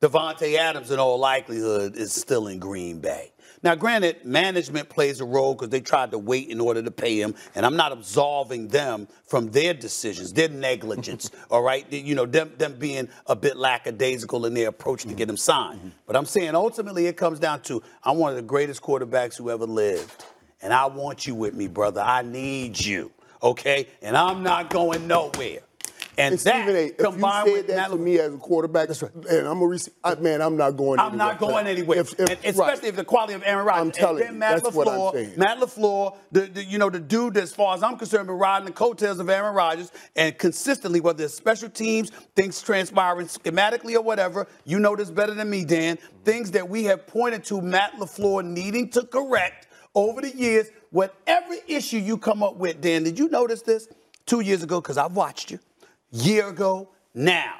[0.00, 3.32] Davante Adams, in all likelihood, is still in Green Bay.
[3.62, 7.20] Now, granted, management plays a role because they tried to wait in order to pay
[7.20, 11.90] him, and I'm not absolving them from their decisions, their negligence, all right?
[11.92, 15.80] You know, them, them being a bit lackadaisical in their approach to get him signed.
[15.80, 15.88] Mm-hmm.
[16.06, 19.50] But I'm saying ultimately it comes down to I'm one of the greatest quarterbacks who
[19.50, 20.24] ever lived,
[20.62, 22.00] and I want you with me, brother.
[22.00, 23.88] I need you, okay?
[24.00, 25.60] And I'm not going nowhere.
[26.20, 28.34] And, And Stephen A, that if you said with that Matt to LaFleur- me as
[28.34, 29.12] a quarterback, That's right.
[29.14, 30.98] and I'm a rec- I, man, I'm not going.
[31.00, 31.50] I'm not anywhere.
[31.50, 32.84] going anywhere, If- if- and especially right.
[32.84, 33.80] if the quality of Aaron Rodgers.
[33.82, 35.32] I'm telling and then you, Matt that's what I'm LaFleur, saying.
[35.36, 38.66] Matt LaFleur, the, the you know the dude as far as I'm concerned, been riding
[38.66, 44.02] the coattails of Aaron Rodgers, and consistently, whether it's special teams, things transpiring schematically or
[44.02, 45.98] whatever, you know this better than me, Dan.
[46.24, 50.70] Things that we have pointed to Matt LaFleur needing to correct over the years.
[50.90, 53.88] Whatever issue you come up with, Dan, did you notice this
[54.26, 54.80] two years ago?
[54.80, 55.58] Because I've watched you.
[56.10, 57.54] Year ago, now.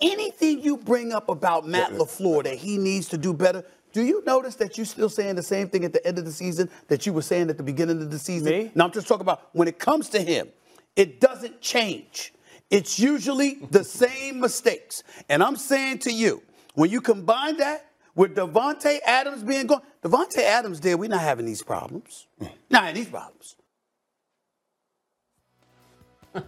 [0.00, 4.22] Anything you bring up about Matt LaFleur that he needs to do better, do you
[4.24, 7.04] notice that you're still saying the same thing at the end of the season that
[7.04, 8.48] you were saying at the beginning of the season?
[8.48, 8.70] Me?
[8.74, 10.48] Now I'm just talking about when it comes to him,
[10.96, 12.32] it doesn't change.
[12.70, 15.02] It's usually the same mistakes.
[15.28, 16.42] And I'm saying to you,
[16.74, 21.46] when you combine that with Davante Adams being gone, Davante Adams there, we're not having
[21.46, 22.26] these problems.
[22.40, 22.50] Mm.
[22.70, 23.56] Not having these problems.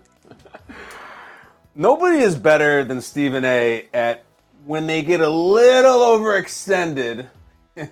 [1.74, 3.86] Nobody is better than Stephen A.
[3.94, 4.24] at
[4.66, 7.28] when they get a little overextended
[7.76, 7.90] at,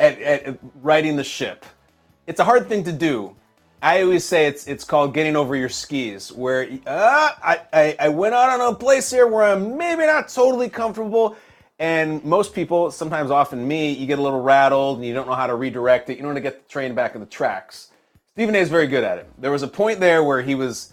[0.00, 1.64] at riding the ship.
[2.26, 3.36] It's a hard thing to do.
[3.80, 8.08] I always say it's it's called getting over your skis, where uh, I, I, I
[8.08, 11.36] went out on a place here where I'm maybe not totally comfortable,
[11.78, 15.34] and most people, sometimes often me, you get a little rattled and you don't know
[15.34, 16.14] how to redirect it.
[16.14, 17.90] You don't want to get the train back on the tracks.
[18.32, 18.58] Stephen A.
[18.58, 19.30] is very good at it.
[19.38, 20.92] There was a point there where he was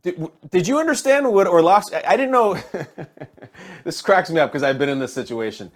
[0.00, 1.96] did, you understand what Orlovsky?
[1.96, 2.58] I, I didn't know.
[3.84, 5.70] this cracks me up because I've been in this situation.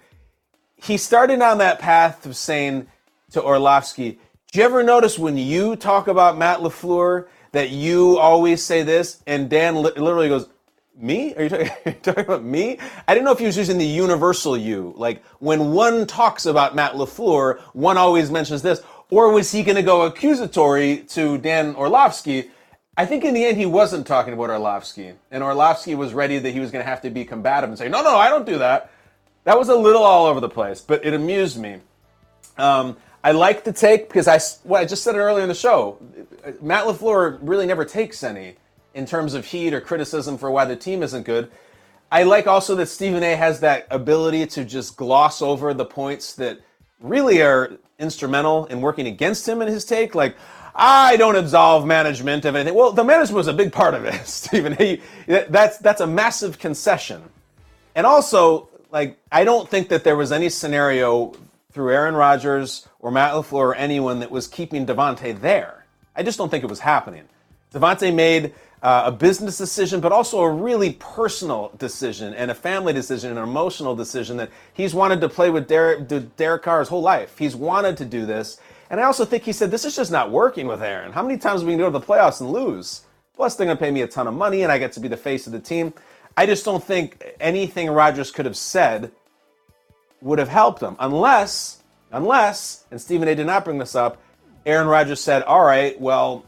[0.75, 2.87] He started on that path of saying
[3.31, 4.19] to Orlovsky,
[4.51, 9.21] "Do you ever notice when you talk about Matt Lafleur that you always say this?"
[9.27, 10.47] And Dan li- literally goes,
[10.95, 11.35] "Me?
[11.35, 13.77] Are you talking, are you talking about me?" I didn't know if he was using
[13.77, 19.31] the universal "you," like when one talks about Matt Lafleur, one always mentions this, or
[19.31, 22.49] was he going to go accusatory to Dan Orlovsky?
[22.97, 26.51] I think in the end he wasn't talking about Orlovsky, and Orlovsky was ready that
[26.51, 28.57] he was going to have to be combative and say, "No, no, I don't do
[28.57, 28.91] that."
[29.43, 31.77] That was a little all over the place, but it amused me.
[32.57, 35.55] Um, I like the take because I, well, I just said it earlier in the
[35.55, 35.99] show.
[36.61, 38.55] Matt Lafleur really never takes any
[38.93, 41.51] in terms of heat or criticism for why the team isn't good.
[42.11, 43.35] I like also that Stephen A.
[43.35, 46.59] has that ability to just gloss over the points that
[46.99, 50.15] really are instrumental in working against him in his take.
[50.15, 50.35] Like,
[50.79, 52.77] I don't absolve management of anything.
[52.77, 54.77] Well, the management was a big part of it, Stephen.
[54.79, 55.01] A.
[55.25, 57.23] That's that's a massive concession.
[57.95, 61.33] And also, like, I don't think that there was any scenario
[61.71, 65.85] through Aaron Rodgers or Matt LaFleur or anyone that was keeping Davante there.
[66.15, 67.23] I just don't think it was happening.
[67.73, 72.93] Davante made uh, a business decision, but also a really personal decision and a family
[72.93, 76.87] decision, and an emotional decision that he's wanted to play with Derek, Derek Carr his
[76.87, 77.35] whole life.
[77.37, 78.59] He's wanted to do this.
[78.89, 81.11] And I also think he said, this is just not working with Aaron.
[81.11, 83.01] How many times we to go to the playoffs and lose?
[83.35, 85.07] Plus, they're going to pay me a ton of money and I get to be
[85.07, 85.93] the face of the team.
[86.35, 89.11] I just don't think anything Rodgers could have said
[90.21, 93.35] would have helped him unless, unless, and Stephen A.
[93.35, 94.21] did not bring this up,
[94.65, 96.45] Aaron Rodgers said, all right, well,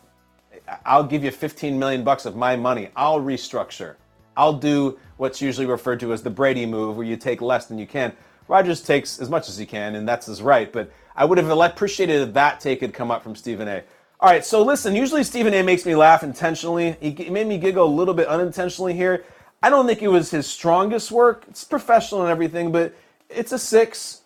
[0.86, 2.90] I'll give you 15 million bucks of my money.
[2.96, 3.96] I'll restructure.
[4.36, 7.78] I'll do what's usually referred to as the Brady move, where you take less than
[7.78, 8.14] you can.
[8.48, 10.72] Rodgers takes as much as he can, and that's his right.
[10.72, 13.84] But I would have appreciated if that take had come up from Stephen A.
[14.22, 14.96] All right, so listen.
[14.96, 15.62] Usually Stephen A.
[15.62, 16.98] makes me laugh intentionally.
[17.00, 19.24] He made me giggle a little bit unintentionally here.
[19.64, 21.46] I don't think it was his strongest work.
[21.50, 22.94] It's professional and everything, but
[23.30, 24.22] it's a six.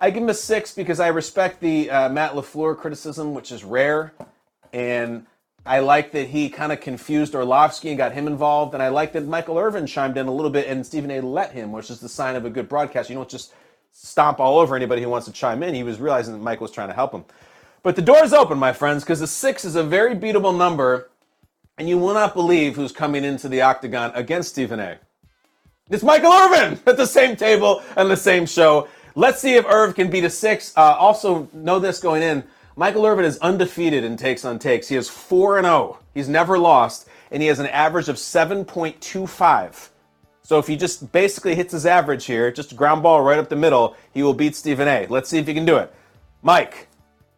[0.00, 3.64] I give him a six because I respect the uh, Matt Lafleur criticism, which is
[3.64, 4.12] rare,
[4.72, 5.26] and
[5.66, 9.12] I like that he kind of confused Orlovsky and got him involved, and I like
[9.12, 11.20] that Michael Irvin chimed in a little bit and Stephen A.
[11.20, 13.10] let him, which is the sign of a good broadcast.
[13.10, 13.52] You don't just
[13.92, 15.74] stomp all over anybody who wants to chime in.
[15.74, 17.24] He was realizing that Michael was trying to help him.
[17.82, 21.10] But the door's open, my friends, because the six is a very beatable number,
[21.78, 24.98] and you will not believe who's coming into the octagon against Stephen A.
[25.88, 28.88] It's Michael Irvin at the same table and the same show.
[29.14, 30.72] Let's see if Irv can beat a six.
[30.76, 32.44] Uh, also, know this going in.
[32.76, 34.88] Michael Irvin is undefeated in takes on takes.
[34.88, 35.98] He is 4 and 0.
[36.14, 39.89] He's never lost, and he has an average of 7.25.
[40.50, 43.48] So if he just basically hits his average here, just a ground ball right up
[43.48, 45.06] the middle, he will beat Stephen A.
[45.08, 45.94] Let's see if he can do it.
[46.42, 46.88] Mike,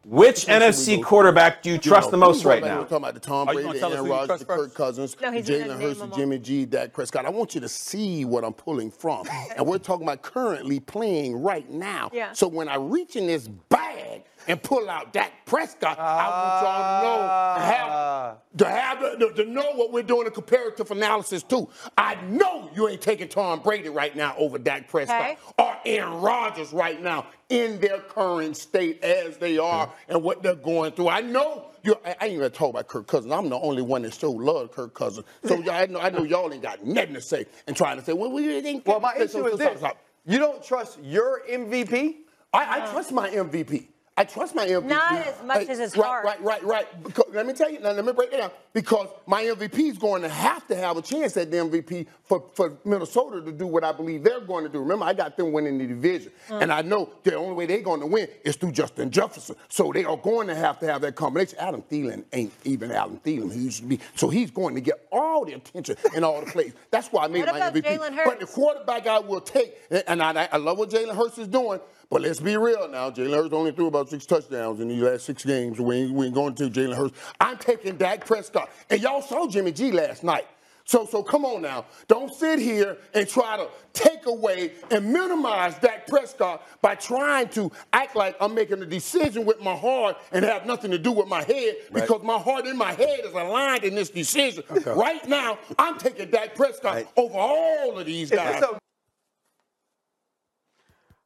[0.06, 2.78] which NFC quarterback do you trust the most right now?
[2.78, 4.74] We're talking about the Tom Brady, gonna Aaron Rodgers, the Kirk?
[4.74, 6.20] Cousins, No, he's Jalen Hurts, them the all.
[6.20, 7.26] Jimmy G, Dak Prescott.
[7.26, 9.28] I want you to see what I'm pulling from.
[9.58, 12.10] and we're talking about currently playing right now.
[12.14, 12.32] Yeah.
[12.32, 17.00] So when I reach in this bag and pull out Dak Prescott, I want y'all
[17.00, 18.34] to know how ah.
[18.58, 21.68] to have the, to know what we're doing a comparative analysis too.
[21.96, 25.36] I know you ain't taking Tom Brady right now over Dak Prescott Okay.
[25.58, 30.54] or Aaron Rodgers right now in their current state as they are and what they're
[30.54, 31.08] going through.
[31.08, 31.96] I know you.
[32.04, 33.32] I I ain't even talk about Kirk Cousins.
[33.32, 35.26] I'm the only one that still love Kirk Cousins.
[35.44, 38.04] So y'all- I know I know y'all ain't got nothing to say and trying to
[38.04, 38.86] say, well, we didn't.
[38.86, 42.18] Well, my issue so- is so- this: so- you don't trust your MVP.
[42.52, 43.88] I, I trust my MVP.
[44.14, 44.88] I trust my MVP.
[44.88, 46.24] Not as much as his right, heart.
[46.24, 47.02] Right, right, right.
[47.02, 48.50] Because, let me tell you, now let me break it down.
[48.74, 52.44] Because my MVP is going to have to have a chance at the MVP for,
[52.52, 54.80] for Minnesota to do what I believe they're going to do.
[54.80, 56.30] Remember, I got them winning the division.
[56.48, 56.62] Mm.
[56.62, 59.56] And I know the only way they're going to win is through Justin Jefferson.
[59.70, 61.58] So they are going to have to have that combination.
[61.58, 63.50] Adam Thielen ain't even Adam Thielen.
[63.50, 63.98] He used to be.
[64.14, 66.74] So he's going to get all the attention and all the plays.
[66.90, 67.98] That's why I made What my about MVP.
[67.98, 69.74] Jalen But the quarterback I will take,
[70.06, 71.80] and I, I love what Jalen Hurts is doing,
[72.12, 73.10] but let's be real now.
[73.10, 75.80] Jalen Hurts only threw about six touchdowns in these last six games.
[75.80, 77.18] We ain't, we ain't going to Jalen Hurts.
[77.40, 78.68] I'm taking Dak Prescott.
[78.90, 80.46] And y'all saw Jimmy G last night.
[80.84, 81.86] So, so come on now.
[82.08, 87.72] Don't sit here and try to take away and minimize Dak Prescott by trying to
[87.94, 91.28] act like I'm making a decision with my heart and have nothing to do with
[91.28, 94.64] my head because my heart and my head is aligned in this decision.
[94.84, 97.08] Right now, I'm taking Dak Prescott Right.
[97.16, 98.62] over all of these guys.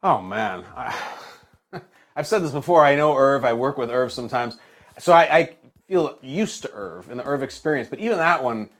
[0.06, 0.96] Oh man, I,
[2.16, 2.84] I've said this before.
[2.84, 3.44] I know Irv.
[3.44, 4.56] I work with Irv sometimes,
[5.00, 5.56] so I, I
[5.88, 7.88] feel used to Irv and the Irv experience.
[7.88, 8.70] But even that one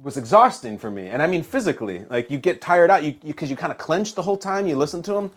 [0.00, 2.04] was exhausting for me, and I mean physically.
[2.08, 4.76] Like you get tired out, you because you, kind of clench the whole time you
[4.76, 5.32] listen to him.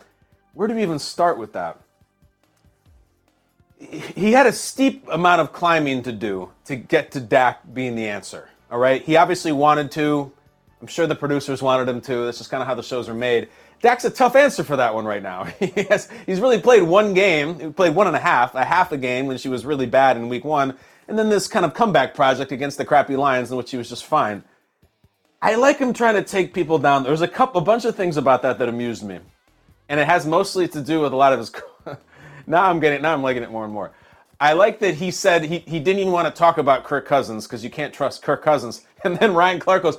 [0.54, 1.80] Where do we even start with that?
[3.80, 8.08] He had a steep amount of climbing to do to get to Dak being the
[8.08, 8.50] answer.
[8.69, 10.32] All right, he obviously wanted to.
[10.84, 12.26] I'm sure the producers wanted him to.
[12.26, 13.48] That's just kind of how the shows are made.
[13.82, 15.46] Dak's a tough answer for that one right now.
[15.60, 17.58] he has, he's really played one game.
[17.58, 20.17] He played one and a half, a half a game when she was really bad
[20.17, 20.76] in week one,
[21.08, 23.88] and then this kind of comeback project against the crappy Lions in which he was
[23.88, 24.43] just fine.
[25.41, 27.04] I like him trying to take people down.
[27.04, 29.19] There's a couple, a bunch of things about that that amused me,
[29.88, 31.50] and it has mostly to do with a lot of his.
[32.46, 33.93] now I'm getting, now I'm liking it more and more.
[34.38, 37.48] I like that he said he, he didn't even want to talk about Kirk Cousins
[37.48, 38.86] because you can't trust Kirk Cousins.
[39.06, 39.98] And then Ryan Clark goes,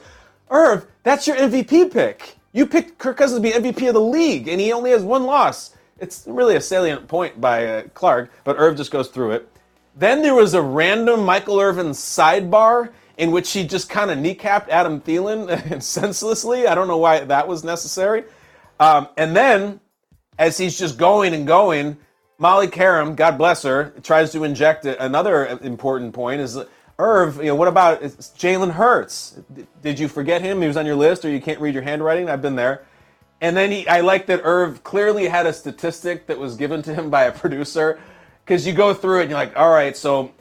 [0.55, 2.37] Irv, that's your MVP pick.
[2.53, 5.25] You picked Kirk Cousins to be MVP of the league, and he only has one
[5.25, 5.77] loss.
[5.99, 9.49] It's really a salient point by uh, Clark, but Irv just goes through it.
[9.97, 14.69] Then there was a random Michael Irvin sidebar in which he just kind of kneecapped
[14.69, 16.69] Adam Thielen senselessly.
[16.69, 18.25] I don't know why that was necessary.
[18.79, 19.81] Um, and then,
[20.39, 21.97] as he's just going and going,
[22.39, 26.41] Molly Qerim, God bless her, tries to inject another important point.
[26.41, 26.59] Is
[26.99, 27.39] Irv?
[27.39, 29.41] You know, what about Jalen Hurts?
[29.83, 30.61] Did you forget him?
[30.61, 32.29] He was on your list, or you can't read your handwriting?
[32.29, 32.85] I've been there.
[33.41, 36.95] And then he, I like that Irv clearly had a statistic that was given to
[36.95, 37.99] him by a producer,
[38.45, 40.33] because you go through it and you're like, all right, so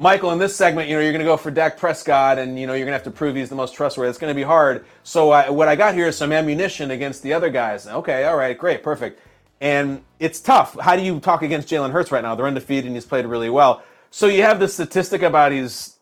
[0.00, 2.68] Michael, in this segment, you know, you're going to go for Dak Prescott, and you
[2.68, 4.08] know, you're going to have to prove he's the most trustworthy.
[4.08, 4.84] It's going to be hard.
[5.02, 7.86] So I, what I got here is some ammunition against the other guys.
[7.86, 9.20] Okay, all right, great, perfect.
[9.60, 10.78] And it's tough.
[10.78, 12.36] How do you talk against Jalen Hurts right now?
[12.36, 13.82] They're undefeated, and he's played really well.
[14.10, 15.97] So you have this statistic about he's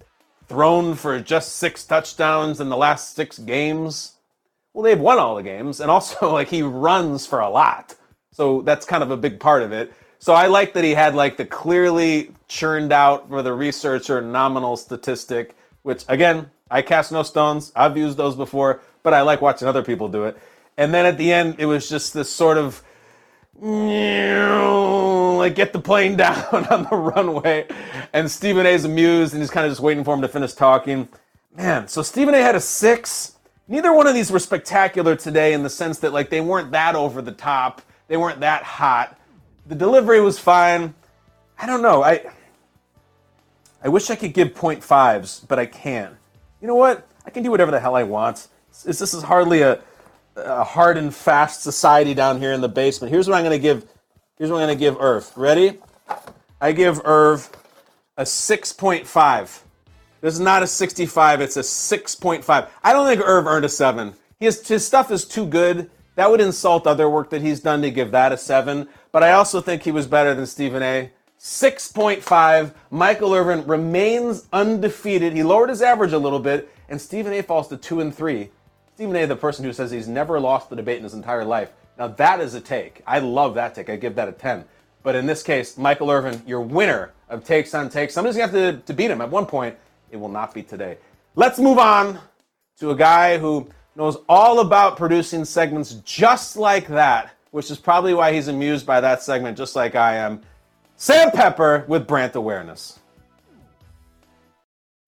[0.48, 4.14] thrown for just six touchdowns in the last six games.
[4.72, 7.94] Well, they've won all the games, and also like he runs for a lot,
[8.32, 9.92] so that's kind of a big part of it.
[10.18, 14.76] So I like that he had like the clearly churned out for the researcher nominal
[14.76, 17.72] statistic, which again I cast no stones.
[17.76, 20.36] I've used those before, but I like watching other people do it.
[20.76, 22.82] And then at the end, it was just this sort of
[23.60, 27.66] like get the plane down on the runway,
[28.12, 30.52] and Stephen A is amused and he's kind of just waiting for him to finish
[30.52, 31.08] talking.
[31.54, 33.36] Man, so Stephen A had a six.
[33.68, 36.94] Neither one of these were spectacular today in the sense that like they weren't that
[36.94, 39.18] over the top, they weren't that hot.
[39.66, 40.94] The delivery was fine.
[41.58, 42.02] I don't know.
[42.02, 42.26] I
[43.82, 46.16] I wish I could give point fives, but I can't.
[46.60, 47.06] You know what?
[47.24, 48.48] I can do whatever the hell I want.
[48.84, 49.80] This, this is hardly a,
[50.36, 53.12] a hard and fast society down here in the basement.
[53.12, 53.86] Here's what I'm going to give.
[54.38, 55.30] Here's what I'm going to give Irv.
[55.36, 55.78] Ready?
[56.60, 57.50] I give Irv
[58.16, 59.60] a 6.5.
[60.20, 61.40] This is not a 65.
[61.40, 62.68] It's a 6.5.
[62.82, 64.14] I don't think Irv earned a seven.
[64.38, 65.90] His his stuff is too good.
[66.16, 68.88] That would insult other work that he's done to give that a seven.
[69.12, 71.10] But I also think he was better than Stephen A.
[71.38, 72.74] 6.5.
[72.90, 75.34] Michael Irvin remains undefeated.
[75.34, 77.42] He lowered his average a little bit, and Stephen A.
[77.42, 78.50] falls to two and three.
[78.96, 81.70] Stephen A., the person who says he's never lost the debate in his entire life.
[81.98, 83.02] Now that is a take.
[83.06, 83.90] I love that take.
[83.90, 84.64] I give that a 10.
[85.02, 88.14] But in this case, Michael Irvin, your winner of takes on takes.
[88.14, 89.76] Somebody's gonna have to, to beat him at one point.
[90.10, 90.96] It will not be today.
[91.34, 92.18] Let's move on
[92.78, 98.14] to a guy who knows all about producing segments just like that, which is probably
[98.14, 100.40] why he's amused by that segment, just like I am.
[100.96, 102.98] Sam Pepper with Brandt Awareness.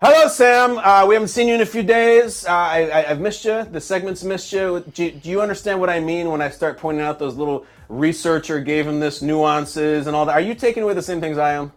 [0.00, 0.78] Hello, Sam.
[0.78, 2.46] Uh, we haven't seen you in a few days.
[2.46, 3.64] Uh, I, have missed you.
[3.64, 4.84] The segment's missed you.
[4.94, 8.60] Do, do, you understand what I mean when I start pointing out those little researcher
[8.60, 10.34] gave him this nuances and all that?
[10.34, 11.72] Are you taking away the same things I am?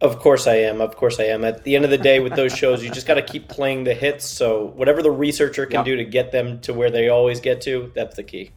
[0.00, 0.80] Of course I am.
[0.80, 1.44] Of course I am.
[1.44, 3.84] At the end of the day, with those shows, you just got to keep playing
[3.84, 4.24] the hits.
[4.24, 5.84] So whatever the researcher can yep.
[5.84, 8.52] do to get them to where they always get to, that's the key.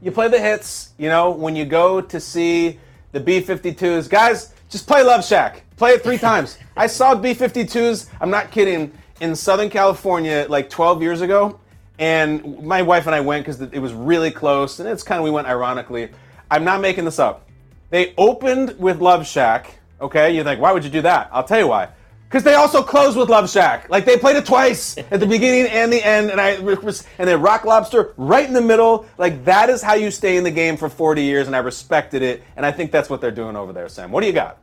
[0.00, 0.94] You play the hits.
[0.96, 2.80] You know when you go to see
[3.12, 4.54] the B-52s, guys.
[4.68, 5.64] Just play Love Shack.
[5.76, 6.58] Play it three times.
[6.76, 11.58] I saw B-52s, I'm not kidding, in Southern California like 12 years ago.
[11.98, 14.78] And my wife and I went because it was really close.
[14.78, 16.10] And it's kind of, we went ironically.
[16.50, 17.48] I'm not making this up.
[17.90, 19.78] They opened with Love Shack.
[20.00, 21.28] Okay, you're like, why would you do that?
[21.32, 21.88] I'll tell you why.
[22.28, 23.88] Because they also closed with Love Shack.
[23.88, 27.40] Like they played it twice at the beginning and the end, and I and then
[27.40, 29.06] Rock Lobster right in the middle.
[29.16, 32.20] Like that is how you stay in the game for 40 years, and I respected
[32.20, 32.42] it.
[32.56, 34.12] And I think that's what they're doing over there, Sam.
[34.12, 34.58] What do you got?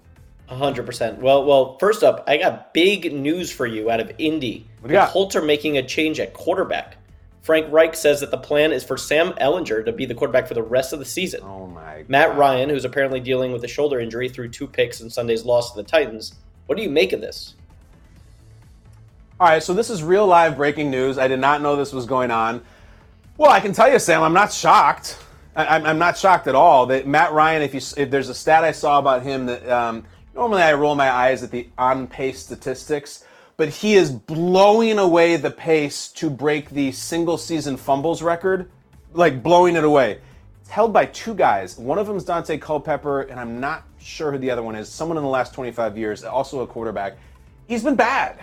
[0.48, 1.20] hundred percent.
[1.20, 1.76] Well, well.
[1.80, 4.68] First up, I got big news for you out of Indy.
[4.80, 5.10] What do you got?
[5.10, 6.98] Colts are making a change at quarterback.
[7.42, 10.54] Frank Reich says that the plan is for Sam Ehlinger to be the quarterback for
[10.54, 11.42] the rest of the season.
[11.44, 11.98] Oh my!
[11.98, 12.10] God.
[12.10, 15.72] Matt Ryan, who's apparently dealing with a shoulder injury, threw two picks in Sunday's loss
[15.72, 16.36] to the Titans.
[16.66, 17.56] What do you make of this?
[19.40, 21.18] All right, so this is real live breaking news.
[21.18, 22.64] I did not know this was going on.
[23.38, 25.20] Well, I can tell you, Sam, I'm not shocked.
[25.56, 27.62] I, am not shocked at all that Matt Ryan.
[27.62, 30.04] If you if there's a stat I saw about him that um,
[30.34, 33.24] normally I roll my eyes at the on pace statistics,
[33.58, 38.70] but he is blowing away the pace to break the single season fumbles record,
[39.14, 40.20] like blowing it away.
[40.62, 41.78] It's held by two guys.
[41.78, 44.88] One of them is Daunte Culpepper, and I'm not sure who the other one is.
[44.88, 47.18] Someone in the last 25 years, also a quarterback.
[47.68, 48.40] He's been bad.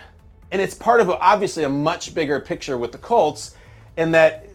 [0.51, 3.55] And it's part of obviously a much bigger picture with the Colts
[3.97, 4.47] in that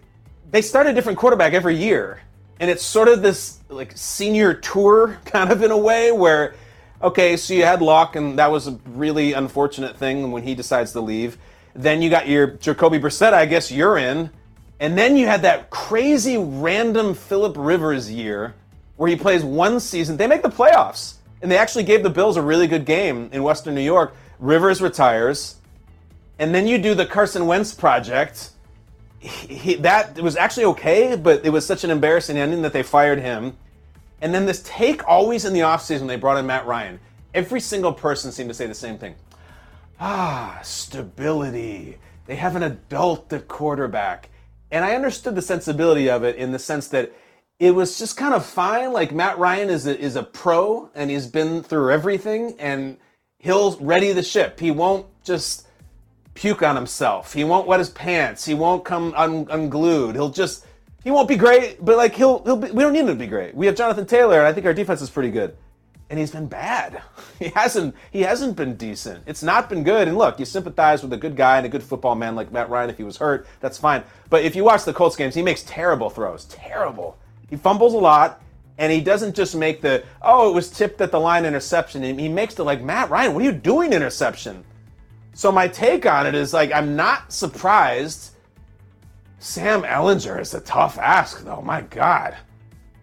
[0.52, 2.22] they start a different quarterback every year.
[2.60, 6.56] And it's sort of this like senior tour kind of in a way where,
[7.02, 10.92] okay, so you had Luck, and that was a really unfortunate thing when he decides
[10.92, 11.38] to leave.
[11.74, 14.30] Then you got your Jacoby Brissett, I guess you're in.
[14.80, 18.54] And then you had that crazy random Philip Rivers year
[18.98, 20.18] where he plays one season.
[20.18, 21.16] They make the playoffs.
[21.42, 24.16] And they actually gave the Bills a really good game in Western New York.
[24.40, 25.58] Rivers retires
[26.40, 28.52] and then you do the Carson Wentz project.
[29.20, 33.20] He, that was actually okay, but it was such an embarrassing ending that they fired
[33.20, 33.58] him.
[34.22, 37.00] And then this take always in the offseason, they brought in Matt Ryan.
[37.34, 39.16] Every single person seemed to say the same thing.
[40.00, 41.98] Ah, stability.
[42.28, 44.30] They have an adult at quarterback.
[44.70, 47.12] And I understood the sensibility of it in the sense that
[47.60, 48.94] it was just kind of fine.
[48.94, 52.98] Like Matt Ryan is a, is a pro and he's been through everything and
[53.40, 54.60] he'll ready the ship.
[54.60, 55.68] He won't just
[56.34, 57.34] puke on himself.
[57.34, 58.46] He won't wet his pants.
[58.46, 60.16] He won't come un- unglued.
[60.16, 60.66] He'll just
[61.04, 63.28] he won't be great, but like he'll he'll be, we don't need him to be
[63.28, 63.56] great.
[63.56, 65.56] We have Jonathan Taylor, and I think our defense is pretty good.
[66.10, 67.02] And he's been bad.
[67.40, 69.24] He hasn't he hasn't been decent.
[69.28, 70.08] It's not been good.
[70.08, 72.72] And look, you sympathize with a good guy and a good football man like Matt
[72.72, 74.02] Ryan if he was hurt, that's fine.
[74.32, 76.46] But if you watch the Colts games, he makes terrible throws.
[76.46, 77.16] Terrible.
[77.50, 78.42] He fumbles a lot.
[78.80, 82.04] And he doesn't just make the, oh, it was tipped at the line interception.
[82.20, 84.64] He makes the, like, Matt Ryan, what are you doing interception?
[85.34, 88.32] So my take on it is like I'm not surprised.
[89.40, 91.62] Sam Ehlinger is a tough ask, though.
[91.62, 92.36] My God.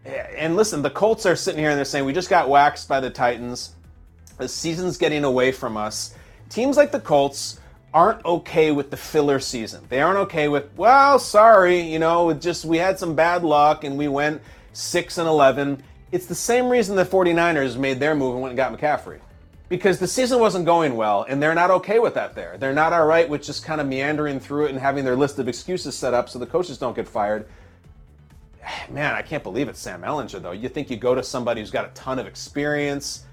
[0.04, 3.00] And listen, the Colts are sitting here and they're saying we just got waxed by
[3.00, 3.74] the Titans.
[4.36, 6.14] The season's getting away from us.
[6.50, 7.58] Teams like the Colts
[7.94, 9.86] aren't okay with the filler season.
[9.88, 13.96] They aren't okay with, well, sorry, you know, just we had some bad luck and
[13.96, 14.42] we went
[14.72, 15.80] 6 and 11.
[16.10, 19.20] It's the same reason the 49ers made their move and went and got McCaffrey
[19.68, 22.56] because the season wasn't going well and they're not okay with that there.
[22.58, 25.38] They're not all right with just kind of meandering through it and having their list
[25.38, 27.46] of excuses set up so the coaches don't get fired.
[28.90, 30.50] man, I can't believe it's Sam Ehlinger though.
[30.50, 33.24] You think you go to somebody who's got a ton of experience,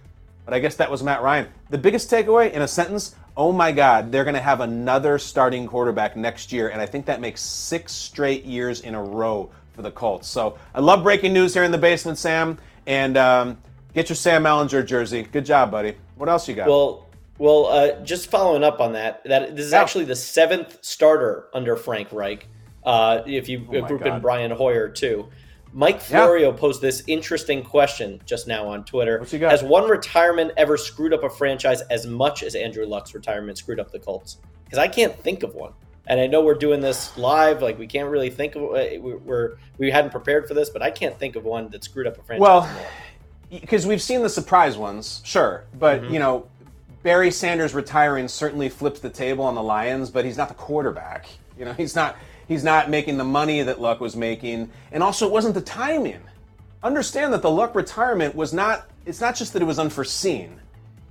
[0.46, 1.48] but I guess that was Matt Ryan.
[1.72, 5.68] The biggest takeaway in a sentence oh my God, they're going to have another starting
[5.68, 9.82] quarterback next year, and I think that makes six straight years in a row for
[9.82, 10.28] the Colts.
[10.28, 13.58] So I love breaking news here in the basement, Sam, and um,
[13.94, 15.24] get your Sam Ehlinger jersey.
[15.24, 15.96] Good job, buddy.
[16.16, 16.68] What else you got?
[16.68, 17.08] Well,
[17.38, 19.82] well, uh, just following up on that, that this is Yeah.
[19.82, 22.48] actually the seventh starter under Frank Reich.
[22.84, 25.28] Uh, if you Oh group in Brian Hoyer too.
[25.74, 26.26] Mike Yeah.
[26.26, 29.20] Florio posed this interesting question just now on Twitter.
[29.20, 29.52] What's he got?
[29.52, 33.80] Has one retirement ever screwed up a franchise as much as Andrew Luck's retirement screwed
[33.80, 34.38] up the Colts?
[34.66, 35.74] Because I can't think of one.
[36.08, 38.64] And I know we're doing this live, like we can't really think of.
[38.64, 42.08] we- We're we hadn't prepared for this, but I can't think of one that screwed
[42.08, 42.42] up a franchise.
[42.42, 42.70] Well,
[43.50, 46.14] because we've seen the surprise ones, sure, but Mm-hmm.
[46.14, 46.48] you know,
[47.04, 51.28] Barry Sanders retiring certainly flips the table on the Lions, but he's not the quarterback.
[51.58, 52.16] You know, he's not
[52.52, 56.20] he's not making the money that Luck was making, and also it wasn't the timing.
[56.84, 58.90] Understand that the Luck retirement was not.
[59.06, 60.60] It's not just that it was unforeseen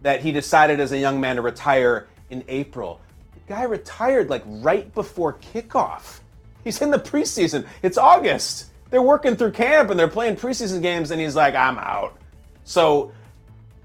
[0.02, 3.00] that he decided as a young man to retire in April.
[3.32, 6.20] The guy retired like right before kickoff.
[6.62, 7.66] He's in the preseason.
[7.82, 8.66] It's August.
[8.90, 12.18] They're working through camp and they're playing preseason games, and he's like, I'm out.
[12.64, 13.12] So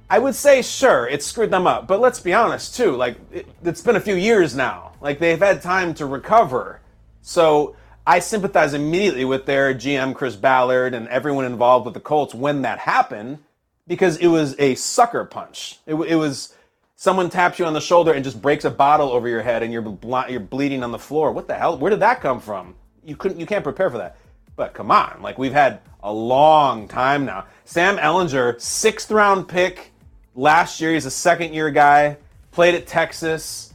[0.10, 1.88] I would say, sure, it screwed them up.
[1.88, 2.95] But let's be honest, too.
[2.95, 4.91] Like, it, it's been a few years now.
[4.99, 6.82] Like, they've had time to recover.
[7.26, 12.36] So I sympathize immediately with their GM, Chris Ballard, and everyone involved with the Colts
[12.36, 13.39] when that happened
[13.88, 15.80] because it was a sucker punch.
[15.88, 16.53] It, it was
[16.95, 19.73] someone taps you on the shoulder and just breaks a bottle over your head and
[19.73, 21.32] you're, bl- you're bleeding on the floor.
[21.32, 21.80] What the hell?
[21.80, 22.76] Where did that come from?
[23.03, 23.39] You couldn't.
[23.39, 24.17] You can't prepare for that.
[24.55, 27.45] But come on, like we've had a long time now.
[27.65, 29.91] Sam Ehlinger, sixth round pick
[30.36, 30.93] last year.
[30.93, 32.17] He's a second year guy.
[32.51, 33.73] Played at Texas.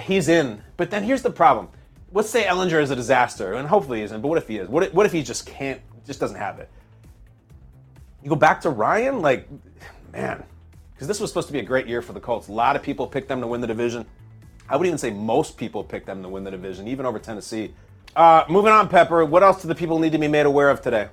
[0.00, 0.60] He's in.
[0.76, 1.68] But then here's the problem.
[2.14, 4.22] Let's say Ehlinger is a disaster, and hopefully he isn't.
[4.22, 4.68] But what if he is?
[4.68, 5.80] What if, what if he just can't?
[6.06, 6.70] Just doesn't have it.
[8.22, 9.48] You go back to Ryan, like,
[10.12, 10.44] man,
[10.94, 12.48] because this was supposed to be a great year for the Colts.
[12.48, 14.06] A lot of people picked them to win the division.
[14.68, 17.74] I would even say most people picked them to win the division, even over Tennessee.
[18.14, 19.24] Uh, moving on, Pepper.
[19.24, 21.08] What else do the people need to be made aware of today?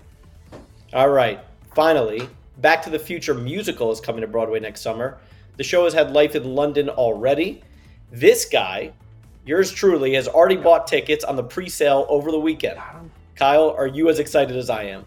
[0.94, 1.40] All right.
[1.74, 5.18] Finally, Back to the Future musical is coming to Broadway next summer.
[5.58, 7.64] The show has had life in London already.
[8.12, 8.94] This guy,
[9.46, 12.80] yours truly, has already bought tickets on the pre-sale over the weekend.
[13.36, 15.06] Kyle, are you as excited as I am?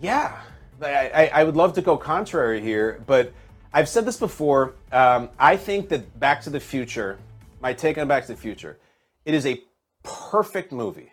[0.00, 0.36] Yeah,
[0.80, 3.32] I, I, I would love to go contrary here, but
[3.72, 4.74] I've said this before.
[4.90, 7.18] Um, I think that Back to the Future,
[7.60, 8.78] my take on Back to the Future,
[9.24, 9.62] it is a
[10.02, 11.12] perfect movie.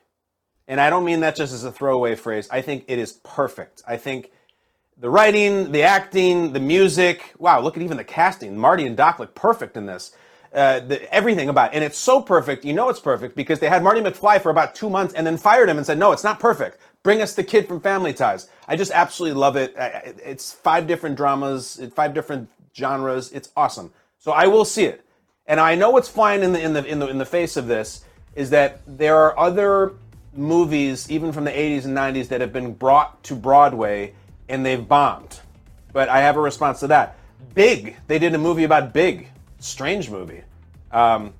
[0.67, 2.47] And I don't mean that just as a throwaway phrase.
[2.51, 3.82] I think it is perfect.
[3.88, 4.32] I think
[4.97, 7.34] the writing, the acting, the music.
[7.38, 8.57] Wow, look at even the casting.
[8.57, 10.15] Marty and Doc look perfect in this.
[10.53, 11.75] Uh, the, everything about it.
[11.75, 12.65] And it's so perfect.
[12.65, 15.37] You know it's perfect because they had Marty McFly for about two months and then
[15.37, 16.79] fired him and said, no, it's not perfect.
[17.03, 18.49] Bring us the kid from Family Ties.
[18.67, 19.75] I just absolutely love it.
[19.77, 23.31] I- It's five different dramas, five different genres.
[23.31, 23.91] It's awesome.
[24.17, 25.05] So I will see it.
[25.45, 27.67] And I know what's flying in the in the in the in the face of
[27.67, 28.03] this
[28.35, 29.93] is that there are other
[30.33, 34.13] movies, even from the 80s and 90s, that have been brought to Broadway
[34.47, 35.39] and they've bombed.
[35.91, 37.17] But I have a response to that.
[37.55, 39.29] Big, they did a movie about Big,
[39.60, 40.43] strange movie.
[40.91, 41.34] Um,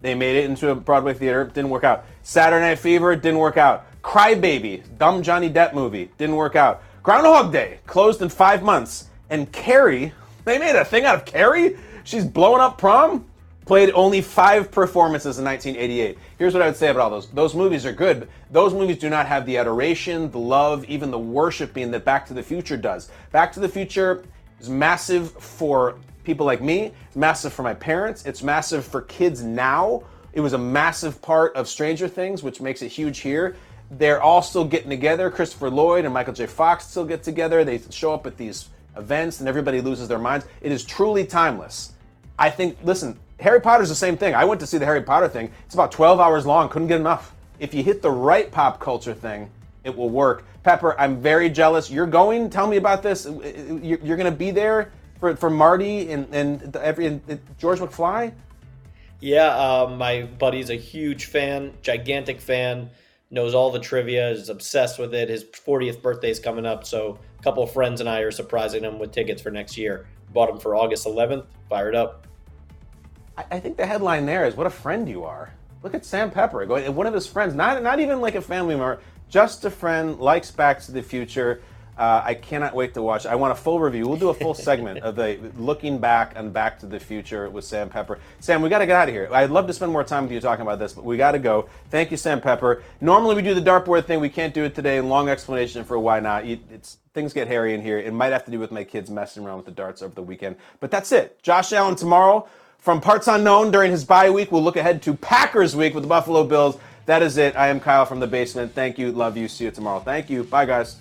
[0.00, 2.04] they made it into a Broadway theater, didn't work out.
[2.22, 3.86] Saturday Night Fever didn't work out.
[4.02, 6.82] Crybaby, dumb Johnny Depp movie, didn't work out.
[7.02, 9.08] Groundhog Day closed in five months.
[9.28, 10.12] And Carrie,
[10.44, 11.76] they made a thing out of Carrie.
[12.04, 13.26] She's blowing up prom.
[13.66, 16.18] Played only five performances in 1988.
[16.38, 17.28] Here's what I would say about all those.
[17.28, 18.28] Those movies are good.
[18.50, 22.34] Those movies do not have the adoration, the love, even the worshiping that Back to
[22.34, 23.10] the Future does.
[23.30, 24.24] Back to the Future
[24.58, 26.92] is massive for people like me.
[27.14, 28.24] Massive for my parents.
[28.26, 30.02] It's massive for kids now.
[30.32, 33.56] It was a massive part of Stranger Things, which makes it huge here.
[33.90, 35.30] They're all still getting together.
[35.30, 36.46] Christopher Lloyd and Michael J.
[36.46, 37.64] Fox still get together.
[37.64, 40.46] They show up at these events and everybody loses their minds.
[40.60, 41.92] It is truly timeless.
[42.38, 44.34] I think, listen, Harry Potter's the same thing.
[44.34, 45.50] I went to see the Harry Potter thing.
[45.66, 47.34] It's about 12 hours long, couldn't get enough.
[47.58, 49.50] If you hit the right pop culture thing,
[49.82, 50.44] it will work.
[50.62, 51.90] Pepper, I'm very jealous.
[51.90, 52.50] You're going?
[52.50, 53.24] Tell me about this.
[53.24, 58.32] You're going to be there for, for Marty and, and, the- every, and George McFly?
[59.20, 62.90] Yeah, uh, my buddy's a huge fan, gigantic fan,
[63.30, 65.28] knows all the trivia, is obsessed with it.
[65.28, 68.82] His 40th birthday is coming up, so a couple of friends and I are surprising
[68.82, 70.06] him with tickets for next year.
[70.32, 71.44] Bought them for August 11th.
[71.68, 72.26] Fired up.
[73.36, 75.52] I, I think the headline there is what a friend you are.
[75.82, 78.74] Look at Sam Pepper going, one of his friends, not not even like a family
[78.74, 79.00] member,
[79.30, 81.62] just a friend, likes Back to the Future.
[82.00, 83.26] Uh, I cannot wait to watch.
[83.26, 84.08] I want a full review.
[84.08, 87.66] We'll do a full segment of the looking back and Back to the Future with
[87.66, 88.18] Sam Pepper.
[88.38, 89.28] Sam, we got to get out of here.
[89.30, 91.38] I'd love to spend more time with you talking about this, but we got to
[91.38, 91.68] go.
[91.90, 92.82] Thank you, Sam Pepper.
[93.02, 94.18] Normally we do the dartboard thing.
[94.18, 94.98] We can't do it today.
[95.02, 96.46] Long explanation for why not.
[96.46, 97.98] It's things get hairy in here.
[97.98, 100.22] It might have to do with my kids messing around with the darts over the
[100.22, 100.56] weekend.
[100.80, 101.42] But that's it.
[101.42, 102.48] Josh Allen tomorrow
[102.78, 104.50] from parts unknown during his bye week.
[104.50, 106.78] We'll look ahead to Packers week with the Buffalo Bills.
[107.04, 107.56] That is it.
[107.56, 108.72] I am Kyle from the basement.
[108.74, 109.12] Thank you.
[109.12, 109.48] Love you.
[109.48, 110.00] See you tomorrow.
[110.00, 110.44] Thank you.
[110.44, 110.96] Bye, guys.